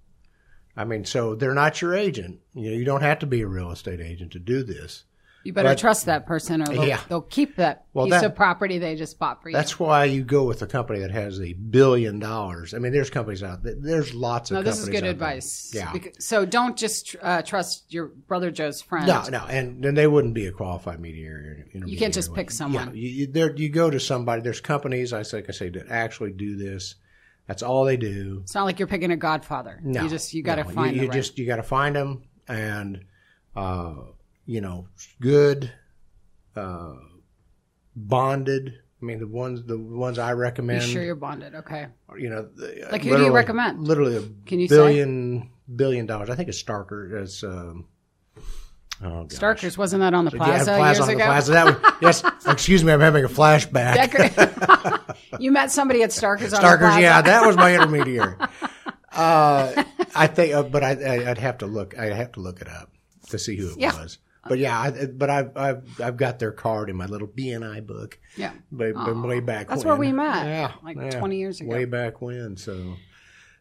I 0.76 0.84
mean, 0.84 1.04
so 1.04 1.34
they're 1.34 1.54
not 1.54 1.82
your 1.82 1.94
agent. 1.94 2.38
You 2.54 2.70
know, 2.70 2.76
you 2.76 2.84
don't 2.84 3.02
have 3.02 3.18
to 3.20 3.26
be 3.26 3.40
a 3.42 3.48
real 3.48 3.72
estate 3.72 4.00
agent 4.00 4.32
to 4.32 4.38
do 4.38 4.62
this. 4.62 5.04
You 5.44 5.52
better 5.52 5.70
But- 5.70 5.78
trust 5.78 6.06
that 6.06 6.26
person, 6.26 6.60
or 6.62 6.66
they'll, 6.66 6.84
Yeah. 6.86 7.00
they'll 7.08 7.20
keep 7.22 7.56
that 7.56 7.84
Well, 7.94 8.06
piece 8.06 8.14
that- 8.14 8.24
of 8.24 8.34
property 8.34 8.78
they 8.78 8.96
just 8.96 9.18
bought 9.18 9.42
for 9.42 9.48
you. 9.48 9.54
That's 9.56 9.78
why 9.78 10.04
you 10.04 10.22
go 10.24 10.44
with 10.44 10.60
a 10.62 10.66
company 10.66 10.98
that 10.98 11.10
has 11.12 11.40
a 11.40 11.52
billion 11.54 12.18
dollars. 12.18 12.74
I 12.74 12.78
mean, 12.78 12.92
there's 12.92 13.08
companies 13.08 13.42
out 13.42 13.62
there. 13.62 13.76
There's 13.78 14.12
lots 14.14 14.50
of 14.50 14.56
no, 14.56 14.62
this 14.62 14.78
is 14.78 14.88
good 14.88 14.96
out 14.96 15.00
there. 15.02 15.10
advice. 15.12 15.70
Yeah. 15.72 15.86
Becau- 15.92 16.20
so 16.20 16.44
don't 16.44 16.76
just 16.76 17.16
uh, 17.22 17.42
trust 17.42 17.84
your 17.92 18.06
brother 18.08 18.50
Joe's 18.50 18.82
friend. 18.82 19.06
No, 19.06 19.22
no, 19.30 19.44
and 19.48 19.82
then 19.82 19.94
they 19.94 20.06
wouldn't 20.06 20.34
be 20.34 20.46
a 20.46 20.52
qualified 20.52 21.00
mediator. 21.00 21.66
You 21.72 21.96
can't 21.96 22.12
just 22.12 22.34
pick 22.34 22.50
someone. 22.50 22.88
Yeah, 22.88 22.92
you, 22.94 23.08
you, 23.08 23.26
there, 23.28 23.54
you 23.54 23.68
go 23.70 23.88
to 23.90 24.00
somebody. 24.00 24.42
There's 24.42 24.60
companies, 24.60 25.12
I 25.12 25.22
like 25.32 25.46
I 25.48 25.52
say, 25.52 25.68
that 25.70 25.86
actually 25.88 26.32
do 26.32 26.56
this. 26.56 26.96
That's 27.46 27.62
all 27.62 27.84
they 27.86 27.96
do. 27.96 28.40
It's 28.42 28.54
not 28.54 28.64
like 28.64 28.78
you're 28.78 28.88
picking 28.88 29.10
a 29.12 29.16
Godfather. 29.16 29.80
No, 29.82 30.02
you 30.02 30.08
just 30.10 30.34
you 30.34 30.42
got 30.42 30.56
to 30.56 30.64
no, 30.64 30.70
find 30.70 30.94
You, 30.96 31.02
you 31.02 31.08
right. 31.08 31.14
just 31.16 31.38
you 31.38 31.46
got 31.46 31.56
to 31.56 31.62
find 31.62 31.96
them, 31.96 32.24
and 32.46 33.04
uh, 33.56 33.94
you 34.48 34.60
know, 34.62 34.88
good, 35.20 35.70
uh, 36.56 36.94
bonded. 37.94 38.74
I 39.00 39.04
mean, 39.04 39.20
the 39.20 39.26
ones 39.28 39.62
the 39.64 39.78
ones 39.78 40.18
I 40.18 40.32
recommend. 40.32 40.82
You 40.84 40.88
sure 40.92 41.02
you're 41.04 41.14
bonded? 41.14 41.54
Okay. 41.54 41.86
you 42.16 42.30
know, 42.30 42.48
the- 42.56 42.88
Like, 42.90 43.02
who 43.04 43.16
do 43.16 43.24
you 43.24 43.30
recommend? 43.32 43.86
Literally 43.86 44.16
a 44.16 44.22
Can 44.46 44.58
you 44.58 44.66
say? 44.68 44.74
billion 44.76 45.50
billion 45.76 46.06
dollars. 46.06 46.30
I 46.30 46.34
think 46.34 46.48
it's 46.48 46.60
Starker. 46.62 47.12
It's 47.22 47.44
um, 47.44 47.86
oh 49.04 49.24
gosh. 49.24 49.38
Starkers 49.38 49.76
wasn't 49.78 50.00
that 50.00 50.14
on 50.14 50.24
the 50.24 50.30
Yeah, 50.32 50.38
plaza, 50.38 50.64
Plaza 50.76 50.82
years 50.88 51.00
on 51.00 51.06
the 51.08 51.14
ago? 51.14 51.24
Plaza. 51.26 51.52
That 51.52 51.64
was, 51.82 51.92
yes. 52.02 52.24
Excuse 52.46 52.82
me, 52.82 52.92
I'm 52.92 53.00
having 53.00 53.24
a 53.24 53.28
flashback. 53.28 55.04
You 55.38 55.52
met 55.52 55.70
somebody 55.70 56.02
at 56.02 56.10
Starkers 56.10 56.52
on 56.56 56.62
the 56.62 56.68
Starkers, 56.68 56.78
plaza. 56.78 57.00
yeah, 57.02 57.20
that 57.22 57.46
was 57.46 57.54
my 57.56 57.74
intermediary. 57.74 58.34
Uh, 59.12 59.84
I 60.14 60.26
think, 60.26 60.54
uh, 60.54 60.62
but 60.62 60.82
I, 60.82 60.92
I, 60.92 61.30
I'd 61.30 61.38
have 61.38 61.58
to 61.58 61.66
look. 61.66 61.98
I'd 61.98 62.12
have 62.12 62.32
to 62.32 62.40
look 62.40 62.60
it 62.62 62.68
up 62.68 62.90
to 63.28 63.38
see 63.38 63.56
who 63.56 63.70
it 63.72 63.78
Yeah. 63.78 64.00
was. 64.00 64.18
But 64.48 64.58
yeah, 64.58 64.78
I, 64.78 65.06
but 65.06 65.30
I've, 65.30 65.56
I've 65.56 66.00
I've 66.00 66.16
got 66.16 66.38
their 66.38 66.52
card 66.52 66.90
in 66.90 66.96
my 66.96 67.06
little 67.06 67.28
BNI 67.28 67.86
book. 67.86 68.18
Yeah. 68.36 68.52
Way, 68.70 68.92
way 68.92 69.40
back. 69.40 69.68
That's 69.68 69.80
when. 69.84 69.88
where 69.88 69.96
we 69.96 70.12
met, 70.12 70.46
Yeah, 70.46 70.72
like 70.82 70.96
yeah, 70.96 71.10
20 71.18 71.36
years 71.38 71.60
ago. 71.60 71.70
Way 71.70 71.84
back 71.84 72.20
when. 72.22 72.56
So 72.56 72.94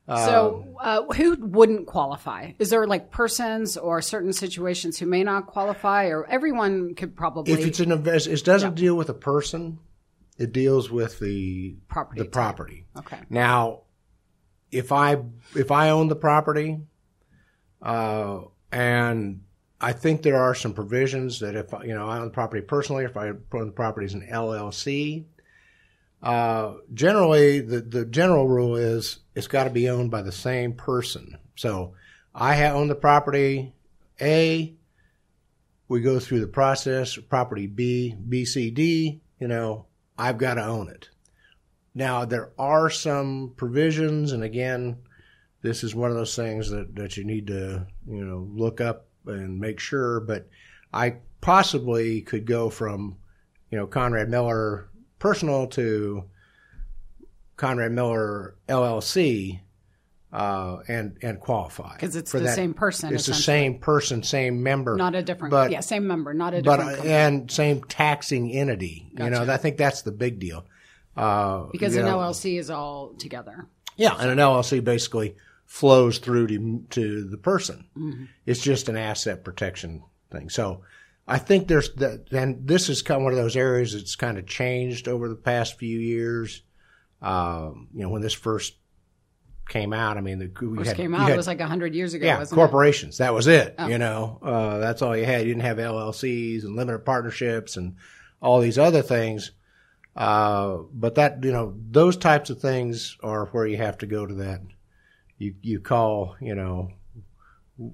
So, 0.08 0.78
uh, 0.82 1.14
who 1.14 1.36
wouldn't 1.36 1.86
qualify? 1.88 2.54
Is 2.60 2.70
there 2.70 2.88
like 2.88 3.12
persons 3.12 3.76
or 3.76 4.02
certain 4.02 4.32
situations 4.32 4.98
who 4.98 5.06
may 5.06 5.24
not 5.24 5.48
qualify, 5.48 6.06
or 6.08 6.26
everyone 6.28 6.96
could 6.96 7.16
probably? 7.16 7.52
if 7.54 7.66
it's 7.66 7.80
an 7.82 7.92
invest, 7.92 8.28
it 8.28 8.44
doesn't 8.46 8.76
deal 8.76 8.96
with 8.96 9.10
a 9.10 9.14
person. 9.14 9.80
It 10.38 10.54
deals 10.54 10.92
with 10.92 11.20
the 11.20 11.76
Property 11.90 12.20
The 12.20 12.26
type. 12.26 12.32
property. 12.32 12.86
okay, 12.98 13.18
Now, 13.30 13.82
if 14.72 14.92
I 14.92 15.18
if 15.56 15.72
I 15.72 15.90
own 15.90 16.08
the 16.10 16.16
property, 16.16 16.80
uh, 17.82 18.42
and 18.72 19.42
I 19.80 19.94
think 19.94 20.22
there 20.22 20.42
are 20.42 20.56
some 20.56 20.74
provisions 20.74 21.40
that 21.40 21.56
if 21.56 21.72
you 21.84 21.94
know 21.94 22.08
I 22.08 22.18
own 22.18 22.26
the 22.26 22.32
property 22.32 22.62
personally, 22.62 23.06
if 23.06 23.16
I 23.16 23.30
own 23.30 23.68
the 23.68 23.72
property 23.72 24.06
as 24.06 24.14
an 24.14 24.28
LLC, 24.30 25.26
uh, 26.24 26.74
generally 26.94 27.60
the 27.60 27.82
the 27.82 28.06
general 28.06 28.48
rule 28.48 28.76
is 28.76 29.20
it's 29.36 29.48
got 29.48 29.66
to 29.66 29.70
be 29.70 29.90
owned 29.90 30.10
by 30.10 30.24
the 30.24 30.32
same 30.32 30.74
person. 30.74 31.38
So 31.56 31.94
I 32.34 32.66
own 32.66 32.88
the 32.88 32.96
property 32.96 33.74
A. 34.20 34.74
We 35.88 36.02
go 36.02 36.20
through 36.20 36.42
the 36.42 36.48
process. 36.48 37.16
Property 37.16 37.68
B, 37.68 38.16
B, 38.28 38.46
C, 38.46 38.72
D. 38.72 39.22
You 39.40 39.48
know, 39.48 39.86
I've 40.18 40.40
got 40.40 40.56
to 40.56 40.66
own 40.66 40.90
it. 40.90 41.10
Now 41.94 42.26
there 42.26 42.52
are 42.58 42.90
some 42.90 43.54
provisions, 43.56 44.32
and 44.32 44.44
again, 44.44 44.98
this 45.62 45.84
is 45.84 45.94
one 45.94 46.10
of 46.10 46.18
those 46.18 46.36
things 46.36 46.70
that, 46.72 46.96
that 46.96 47.16
you 47.16 47.24
need 47.24 47.48
to 47.48 47.86
you 48.08 48.26
know 48.26 48.48
look 48.52 48.82
up 48.82 49.07
and 49.28 49.60
make 49.60 49.80
sure. 49.80 50.20
But 50.20 50.48
I 50.94 51.18
possibly 51.42 52.22
could 52.22 52.46
go 52.46 52.70
from 52.70 53.18
you 53.72 53.78
know 53.78 53.88
Conrad 53.88 54.30
Miller 54.30 54.90
personal 55.20 55.68
to 55.68 56.24
Conrad 57.56 57.92
Miller 57.92 58.56
LLC 58.70 59.60
uh, 60.32 60.78
and 60.88 61.18
and 61.22 61.40
qualify 61.40 61.94
because 61.94 62.16
it's 62.16 62.32
the 62.32 62.40
that. 62.40 62.56
same 62.56 62.74
person. 62.74 63.14
It's 63.14 63.26
the 63.26 63.34
same 63.34 63.80
person, 63.80 64.24
same 64.24 64.62
member, 64.62 64.96
not 64.96 65.16
a 65.16 65.24
different. 65.24 65.52
but- 65.52 65.72
yeah, 65.72 65.80
same 65.80 66.06
member, 66.08 66.34
not 66.34 66.54
a 66.54 66.62
but 66.62 66.78
different. 66.78 66.82
uh, 66.82 66.96
company. 66.96 67.14
and 67.14 67.52
same 67.52 67.84
taxing 67.84 68.52
entity. 68.52 69.08
You 69.18 69.30
know, 69.30 69.46
I 69.52 69.58
think 69.58 69.78
that's 69.78 70.02
the 70.04 70.12
big 70.12 70.40
deal. 70.40 70.66
Uh, 71.16 71.66
because 71.72 71.96
an 71.96 72.06
know, 72.06 72.18
LLC 72.20 72.60
is 72.60 72.70
all 72.70 73.14
together. 73.18 73.66
yeah, 73.96 74.16
and 74.20 74.30
an 74.30 74.38
LLC 74.38 74.84
basically 74.84 75.36
flows 75.68 76.18
through 76.18 76.48
to 76.48 76.84
to 76.90 77.28
the 77.30 77.38
person. 77.38 77.86
Mm-hmm. 77.96 78.24
It's 78.48 78.62
just 78.62 78.90
an 78.90 78.98
asset 78.98 79.44
protection 79.44 80.02
thing. 80.32 80.50
So 80.50 80.82
I 81.28 81.38
think 81.38 81.68
there's 81.68 81.94
that, 81.96 82.32
and 82.32 82.66
this 82.66 82.90
is 82.90 83.02
kind 83.04 83.20
of 83.22 83.26
one 83.26 83.34
of 83.34 83.38
those 83.38 83.58
areas 83.58 83.94
that's 83.94 84.16
kind 84.16 84.38
of 84.40 84.48
changed 84.48 85.08
over 85.08 85.28
the 85.30 85.36
past 85.36 85.78
few 85.78 86.00
years. 86.00 86.64
Um, 87.22 87.90
you 87.94 88.02
know, 88.02 88.10
when 88.10 88.22
this 88.22 88.34
first 88.34 88.76
came 89.68 89.92
out, 89.92 90.18
I 90.18 90.22
mean, 90.22 90.40
the 90.40 90.50
we 90.66 90.78
First 90.78 90.88
had, 90.88 90.96
came 90.98 91.14
out. 91.14 91.22
had- 91.24 91.34
it 91.34 91.38
was 91.38 91.48
like 91.48 91.60
hundred 91.60 91.94
years 91.94 92.14
ago. 92.14 92.26
yeah, 92.26 92.40
wasn't 92.40 92.58
it? 92.58 92.62
corporations. 92.62 93.18
That 93.18 93.34
was 93.34 93.48
it. 93.48 93.76
Oh. 93.78 93.88
You 93.88 93.98
know, 93.98 94.40
uh, 94.42 94.78
that's 94.78 95.02
all 95.02 95.18
you 95.18 95.26
had. 95.26 95.42
You 95.42 95.48
didn't 95.54 95.64
have 95.64 95.78
LLCs 95.78 96.64
and 96.64 96.76
limited 96.78 97.00
partnerships 97.06 97.76
and 97.76 97.96
all 98.42 98.62
these 98.62 98.78
other 98.78 99.02
things. 99.02 99.52
Uh, 100.16 100.78
but 100.94 101.16
that 101.16 101.44
you 101.44 101.52
know, 101.52 101.76
those 101.92 102.16
types 102.18 102.50
of 102.50 102.60
things 102.62 103.18
are 103.22 103.48
where 103.48 103.68
you 103.68 103.78
have 103.78 103.98
to 104.00 104.06
go 104.08 104.26
to 104.26 104.36
that. 104.36 104.62
You 105.38 105.56
you 105.62 105.80
call 105.80 106.36
you 106.42 106.56
know, 106.56 106.90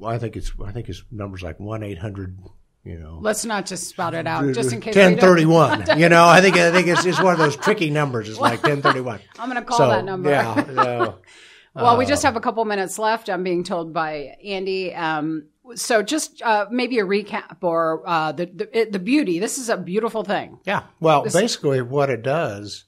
I 0.05 0.17
think 0.17 0.35
it's 0.37 0.51
I 0.65 0.71
think 0.71 0.89
it's 0.89 1.03
numbers 1.11 1.41
like 1.43 1.59
one 1.59 1.83
eight 1.83 1.97
hundred. 1.97 2.37
You 2.85 2.99
know, 2.99 3.19
Let's 3.21 3.45
not 3.45 3.65
just 3.65 3.87
spout 3.87 4.13
it 4.13 4.27
out, 4.27 4.53
just 4.53 4.73
in 4.73 4.81
case. 4.81 4.93
we 4.93 5.01
ten 5.01 5.17
thirty 5.17 5.45
one. 5.45 5.85
You 5.97 6.09
know, 6.09 6.25
I 6.27 6.41
think 6.41 6.57
I 6.57 6.69
think 6.69 6.87
it's 6.87 7.05
it's 7.05 7.21
one 7.21 7.31
of 7.31 7.39
those 7.39 7.55
tricky 7.55 7.89
numbers. 7.89 8.27
It's 8.27 8.39
like 8.39 8.61
ten 8.61 8.81
thirty 8.81 8.99
one. 8.99 9.21
I'm 9.39 9.49
going 9.49 9.61
to 9.61 9.65
call 9.65 9.77
So 9.77 9.87
that 9.89 10.03
number. 10.03 10.29
yeah, 10.29 10.65
so, 10.65 11.19
Well, 11.75 11.97
we 11.97 12.03
Uh, 12.03 12.07
just 12.09 12.23
have 12.23 12.35
a 12.35 12.41
couple 12.41 12.63
minutes 12.65 12.99
left. 12.99 13.29
I'm 13.29 13.41
being 13.43 13.63
told 13.63 13.93
by 13.93 14.35
Andy. 14.43 14.93
Um, 14.93 15.45
so 15.75 16.03
just 16.03 16.41
uh, 16.41 16.65
maybe 16.71 16.99
a 16.99 17.05
recap 17.05 17.57
or 17.61 18.03
uh, 18.05 18.33
the 18.33 18.47
the, 18.47 18.87
the 18.91 18.99
beauty. 18.99 19.39
This 19.39 19.57
is 19.57 19.69
a 19.69 19.77
beautiful 19.77 20.23
thing. 20.25 20.59
Yeah. 20.65 20.83
Well, 20.99 21.23
basically, 21.23 21.81
what 21.81 22.09
it 22.09 22.21
does, 22.21 22.83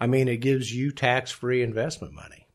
I 0.00 0.08
mean, 0.08 0.26
it 0.26 0.38
gives 0.38 0.74
you 0.74 0.90
tax 0.90 1.30
free 1.30 1.62
investment 1.62 2.14
money. 2.14 2.45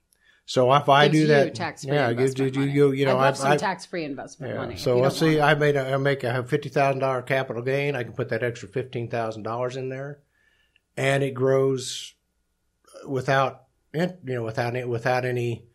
So 0.46 0.74
if 0.74 0.90
I 0.90 1.08
do 1.08 1.28
that, 1.28 1.56
tax-free 1.56 1.94
yeah, 1.94 2.12
gives 2.14 2.38
you, 2.38 2.48
you, 2.48 2.92
you 2.92 3.06
know, 3.06 3.18
I'd 3.18 3.22
love 3.28 3.38
some 3.38 3.52
I, 3.52 3.58
tax-free 3.58 4.04
investment 4.04 4.54
yeah. 4.54 4.60
money. 4.60 4.76
So 4.76 4.98
let's 4.98 5.18
see, 5.18 5.40
I 5.40 5.54
made, 5.54 5.76
a, 5.76 5.94
I 5.94 5.98
make 5.98 6.24
a 6.24 6.44
fifty 6.44 6.68
thousand 6.68 7.00
dollar 7.00 7.22
capital 7.22 7.62
gain. 7.62 7.96
I 7.96 8.04
can 8.04 8.14
put 8.14 8.30
that 8.30 8.44
extra 8.44 8.68
fifteen 8.68 9.08
thousand 9.08 9.44
dollars 9.44 9.78
in 9.78 9.90
there, 9.90 10.20
and 10.98 11.24
it 11.24 11.34
grows 11.34 12.16
without, 13.08 13.64
you 13.94 14.10
know, 14.24 14.44
without 14.44 14.76
any, 14.76 14.86
without 14.86 15.24
any, 15.26 15.66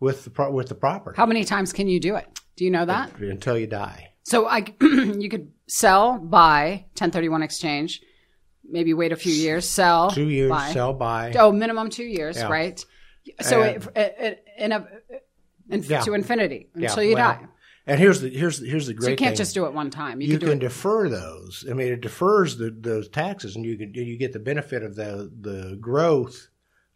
with 0.00 0.24
the 0.24 0.50
with 0.50 0.68
the 0.68 0.74
property 0.74 1.16
How 1.16 1.26
many 1.26 1.44
times 1.44 1.72
can 1.72 1.88
you 1.88 2.00
do 2.00 2.16
it? 2.16 2.26
Do 2.56 2.64
you 2.64 2.70
know 2.70 2.84
that? 2.84 3.16
until 3.18 3.56
you 3.56 3.66
die. 3.66 4.12
So 4.24 4.46
I, 4.46 4.66
you 4.80 5.28
could 5.30 5.52
sell, 5.68 6.18
buy, 6.18 6.84
1031 6.98 7.42
exchange, 7.42 8.02
maybe 8.68 8.92
wait 8.92 9.12
a 9.12 9.16
few 9.16 9.32
years, 9.32 9.66
sell, 9.66 10.10
Two 10.10 10.28
years, 10.28 10.50
buy. 10.50 10.72
sell 10.72 10.92
buy. 10.92 11.32
Oh, 11.38 11.50
minimum 11.52 11.88
two 11.88 12.04
years, 12.04 12.36
Yeah. 12.36 12.48
right? 12.48 12.84
So 13.40 13.62
And- 13.62 13.76
it, 13.82 13.88
it, 13.96 14.16
it, 14.18 14.44
in 14.58 14.72
a, 14.72 14.86
in, 15.70 15.82
Yeah. 15.82 16.00
to 16.00 16.14
infinity 16.14 16.68
Yeah, 16.74 16.88
until 16.88 17.02
you 17.02 17.14
well, 17.14 17.34
die. 17.34 17.46
And 17.86 17.98
here's 17.98 18.20
the 18.20 18.28
here's 18.28 18.60
the, 18.60 18.68
here's 18.68 18.86
the 18.86 18.92
great. 18.94 19.04
So 19.06 19.10
you 19.12 19.16
can't 19.16 19.30
thing. 19.30 19.36
just 19.38 19.54
do 19.54 19.64
it 19.64 19.72
one 19.72 19.90
time. 19.90 20.20
You, 20.20 20.28
you 20.28 20.38
can 20.38 20.48
can 20.48 20.58
defer 20.58 21.08
those. 21.08 21.64
I 21.70 21.72
mean, 21.72 21.92
it 21.92 22.02
defers 22.02 22.58
the, 22.58 22.70
those 22.70 23.08
taxes, 23.08 23.56
and 23.56 23.64
you 23.64 23.78
can 23.78 23.94
you 23.94 24.18
get 24.18 24.34
the 24.34 24.38
benefit 24.38 24.82
of 24.82 24.94
the 24.94 25.32
the 25.40 25.78
growth 25.80 26.48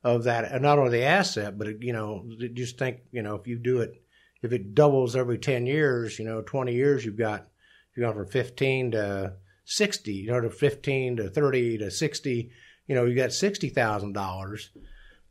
of 0.05 0.25
that, 0.25 0.51
and 0.53 0.61
not 0.63 0.79
only 0.79 0.99
the 0.99 1.05
asset, 1.05 1.57
but 1.57 1.81
you 1.83 1.95
know, 1.95 2.29
just 2.53 2.77
think, 2.79 2.99
you 3.11 3.23
know, 3.23 3.37
if 3.37 3.47
you 3.47 3.57
do 3.57 3.81
it, 3.81 4.03
if 4.43 4.53
it 4.53 4.75
doubles 4.75 5.17
every 5.17 5.39
ten 5.39 5.65
years, 5.65 6.19
you 6.19 6.27
know, 6.27 6.43
twenty 6.43 6.75
years, 6.75 7.07
you've 7.07 7.17
got 7.17 7.49
you've 7.97 8.05
gone 8.05 8.15
from 8.15 8.27
fifteen 8.27 8.91
to 8.91 9.33
sixty, 9.65 10.13
you 10.13 10.31
know, 10.31 10.43
to 10.43 10.51
fifteen 10.51 11.17
to 11.17 11.31
thirty 11.31 11.79
to 11.79 11.91
sixty, 11.91 12.51
you 12.87 12.95
know, 12.95 13.07
you 13.07 13.15
got 13.15 13.33
sixty 13.33 13.71
thousand 13.71 14.13
dollars. 14.13 14.71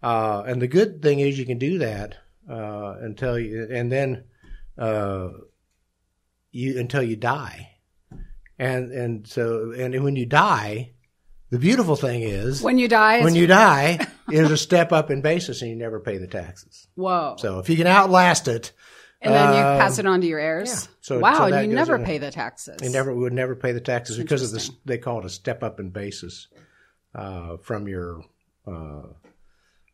Uh, 0.01 0.43
and 0.47 0.61
the 0.61 0.67
good 0.67 1.01
thing 1.01 1.19
is 1.19 1.37
you 1.37 1.45
can 1.45 1.57
do 1.59 1.77
that 1.79 2.15
uh, 2.49 2.95
until 3.01 3.37
you, 3.37 3.67
and 3.71 3.91
then 3.91 4.23
uh, 4.77 5.29
you 6.51 6.79
until 6.79 7.03
you 7.03 7.15
die 7.15 7.69
and 8.59 8.91
and 8.91 9.27
so 9.27 9.71
and 9.71 10.03
when 10.03 10.15
you 10.15 10.25
die 10.25 10.91
the 11.49 11.59
beautiful 11.59 11.95
thing 11.95 12.21
is 12.21 12.61
when 12.61 12.77
you 12.77 12.87
die, 12.87 13.23
when 13.23 13.35
you 13.35 13.47
die 13.63 14.05
is 14.31 14.51
a 14.51 14.57
step 14.57 14.91
up 14.91 15.09
in 15.09 15.21
basis 15.21 15.61
and 15.61 15.69
you 15.71 15.75
never 15.75 15.99
pay 15.99 16.17
the 16.17 16.27
taxes 16.27 16.87
whoa. 16.95 17.35
so 17.39 17.59
if 17.59 17.69
you 17.69 17.75
can 17.75 17.87
outlast 17.87 18.47
it 18.47 18.71
And 19.23 19.33
then 19.33 19.53
you 19.53 19.61
pass 19.79 19.99
it 19.99 20.07
on 20.07 20.21
to 20.21 20.27
your 20.27 20.39
heirs. 20.39 20.71
Uh, 20.71 20.87
So- 21.01 21.19
wow, 21.19 21.37
so 21.49 21.53
and 21.53 21.69
you 21.69 21.75
never 21.75 21.95
in 21.95 22.05
pay 22.05 22.17
the 22.17 22.31
taxes. 22.31 22.77
They 22.77 22.89
never 22.89 23.13
would 23.13 23.33
never 23.33 23.55
pay 23.55 23.71
the 23.71 23.79
taxes 23.79 24.17
because 24.17 24.41
of 24.41 24.51
this. 24.51 24.71
They 24.83 24.97
call 24.97 25.19
it 25.19 25.25
a 25.25 25.29
step 25.29 25.61
up 25.61 25.79
in 25.79 25.91
basis 25.91 26.47
uh, 27.13 27.57
from 27.57 27.87
your 27.87 28.23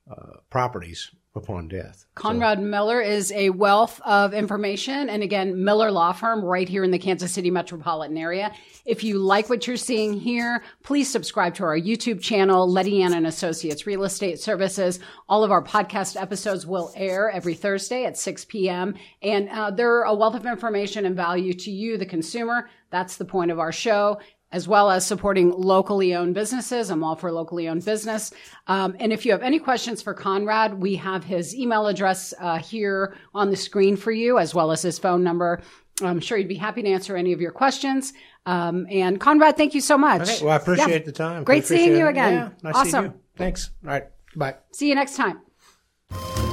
uh, 0.09 0.37
properties 0.49 1.11
upon 1.37 1.67
death. 1.67 2.05
Conrad 2.15 2.61
Miller 2.61 2.99
is 2.99 3.31
a 3.31 3.51
wealth 3.51 4.01
of 4.03 4.33
information. 4.33 5.09
And 5.09 5.23
again, 5.23 5.63
Miller 5.63 5.91
Law 5.91 6.11
Firm 6.11 6.43
right 6.43 6.67
here 6.67 6.83
in 6.83 6.91
the 6.91 6.99
Kansas 6.99 7.31
City 7.31 7.51
metropolitan 7.51 8.17
area. 8.17 8.51
If 8.85 9.03
you 9.03 9.19
like 9.19 9.49
what 9.49 9.67
you're 9.67 9.77
seeing 9.77 10.13
here, 10.13 10.63
please 10.83 11.09
subscribe 11.09 11.53
to 11.55 11.63
our 11.63 11.79
YouTube 11.79 12.21
channel, 12.21 12.69
Letty 12.69 13.01
Ann 13.03 13.13
and 13.13 13.27
Associates 13.27 13.85
Real 13.85 14.03
Estate 14.03 14.39
Services. 14.39 14.99
All 15.29 15.43
of 15.43 15.51
our 15.51 15.63
podcast 15.63 16.19
episodes 16.19 16.65
will 16.65 16.91
air 16.95 17.29
every 17.29 17.53
Thursday 17.53 18.05
at 18.05 18.17
6 18.17 18.45
p.m. 18.45 18.95
And 19.21 19.49
uh, 19.49 19.71
they're 19.71 20.03
a 20.03 20.13
wealth 20.13 20.35
of 20.35 20.45
information 20.45 21.05
and 21.05 21.15
value 21.15 21.53
to 21.53 21.71
you, 21.71 21.97
the 21.97 22.05
consumer. 22.05 22.69
That's 22.89 23.17
the 23.17 23.25
point 23.25 23.51
of 23.51 23.59
our 23.59 23.71
show 23.71 24.19
as 24.51 24.67
well 24.67 24.89
as 24.89 25.05
supporting 25.05 25.51
locally 25.51 26.15
owned 26.15 26.33
businesses. 26.33 26.89
I'm 26.89 27.03
all 27.03 27.15
for 27.15 27.31
locally 27.31 27.67
owned 27.67 27.83
business. 27.83 28.31
Um, 28.67 28.95
and 28.99 29.11
if 29.11 29.25
you 29.25 29.31
have 29.33 29.41
any 29.41 29.59
questions 29.59 30.01
for 30.01 30.13
Conrad, 30.13 30.75
we 30.79 30.95
have 30.95 31.23
his 31.23 31.53
email 31.55 31.87
address 31.87 32.33
uh, 32.39 32.57
here 32.57 33.17
on 33.33 33.49
the 33.49 33.57
screen 33.57 33.95
for 33.97 34.11
you, 34.11 34.39
as 34.39 34.55
well 34.55 34.71
as 34.71 34.81
his 34.81 34.97
phone 34.99 35.23
number. 35.23 35.61
I'm 36.01 36.19
sure 36.19 36.37
he'd 36.37 36.47
be 36.47 36.55
happy 36.55 36.81
to 36.83 36.89
answer 36.89 37.17
any 37.17 37.33
of 37.33 37.41
your 37.41 37.51
questions. 37.51 38.13
Um, 38.45 38.87
and 38.89 39.19
Conrad, 39.19 39.57
thank 39.57 39.73
you 39.73 39.81
so 39.81 39.97
much. 39.97 40.21
Okay, 40.21 40.45
well, 40.45 40.53
I 40.53 40.57
appreciate 40.57 41.01
Yeah. 41.01 41.05
the 41.05 41.11
time. 41.11 41.43
Great 41.43 41.65
seeing 41.65 41.95
you 41.97 42.05
it. 42.05 42.11
again. 42.11 42.33
Yeah, 42.33 42.49
nice 42.63 42.75
Awesome. 42.75 42.91
seeing 42.91 43.03
you. 43.05 43.19
Thanks. 43.35 43.71
All 43.83 43.89
right. 43.91 44.05
Bye. 44.35 44.55
See 44.71 44.87
you 44.87 44.95
next 44.95 45.15
time. 45.17 46.46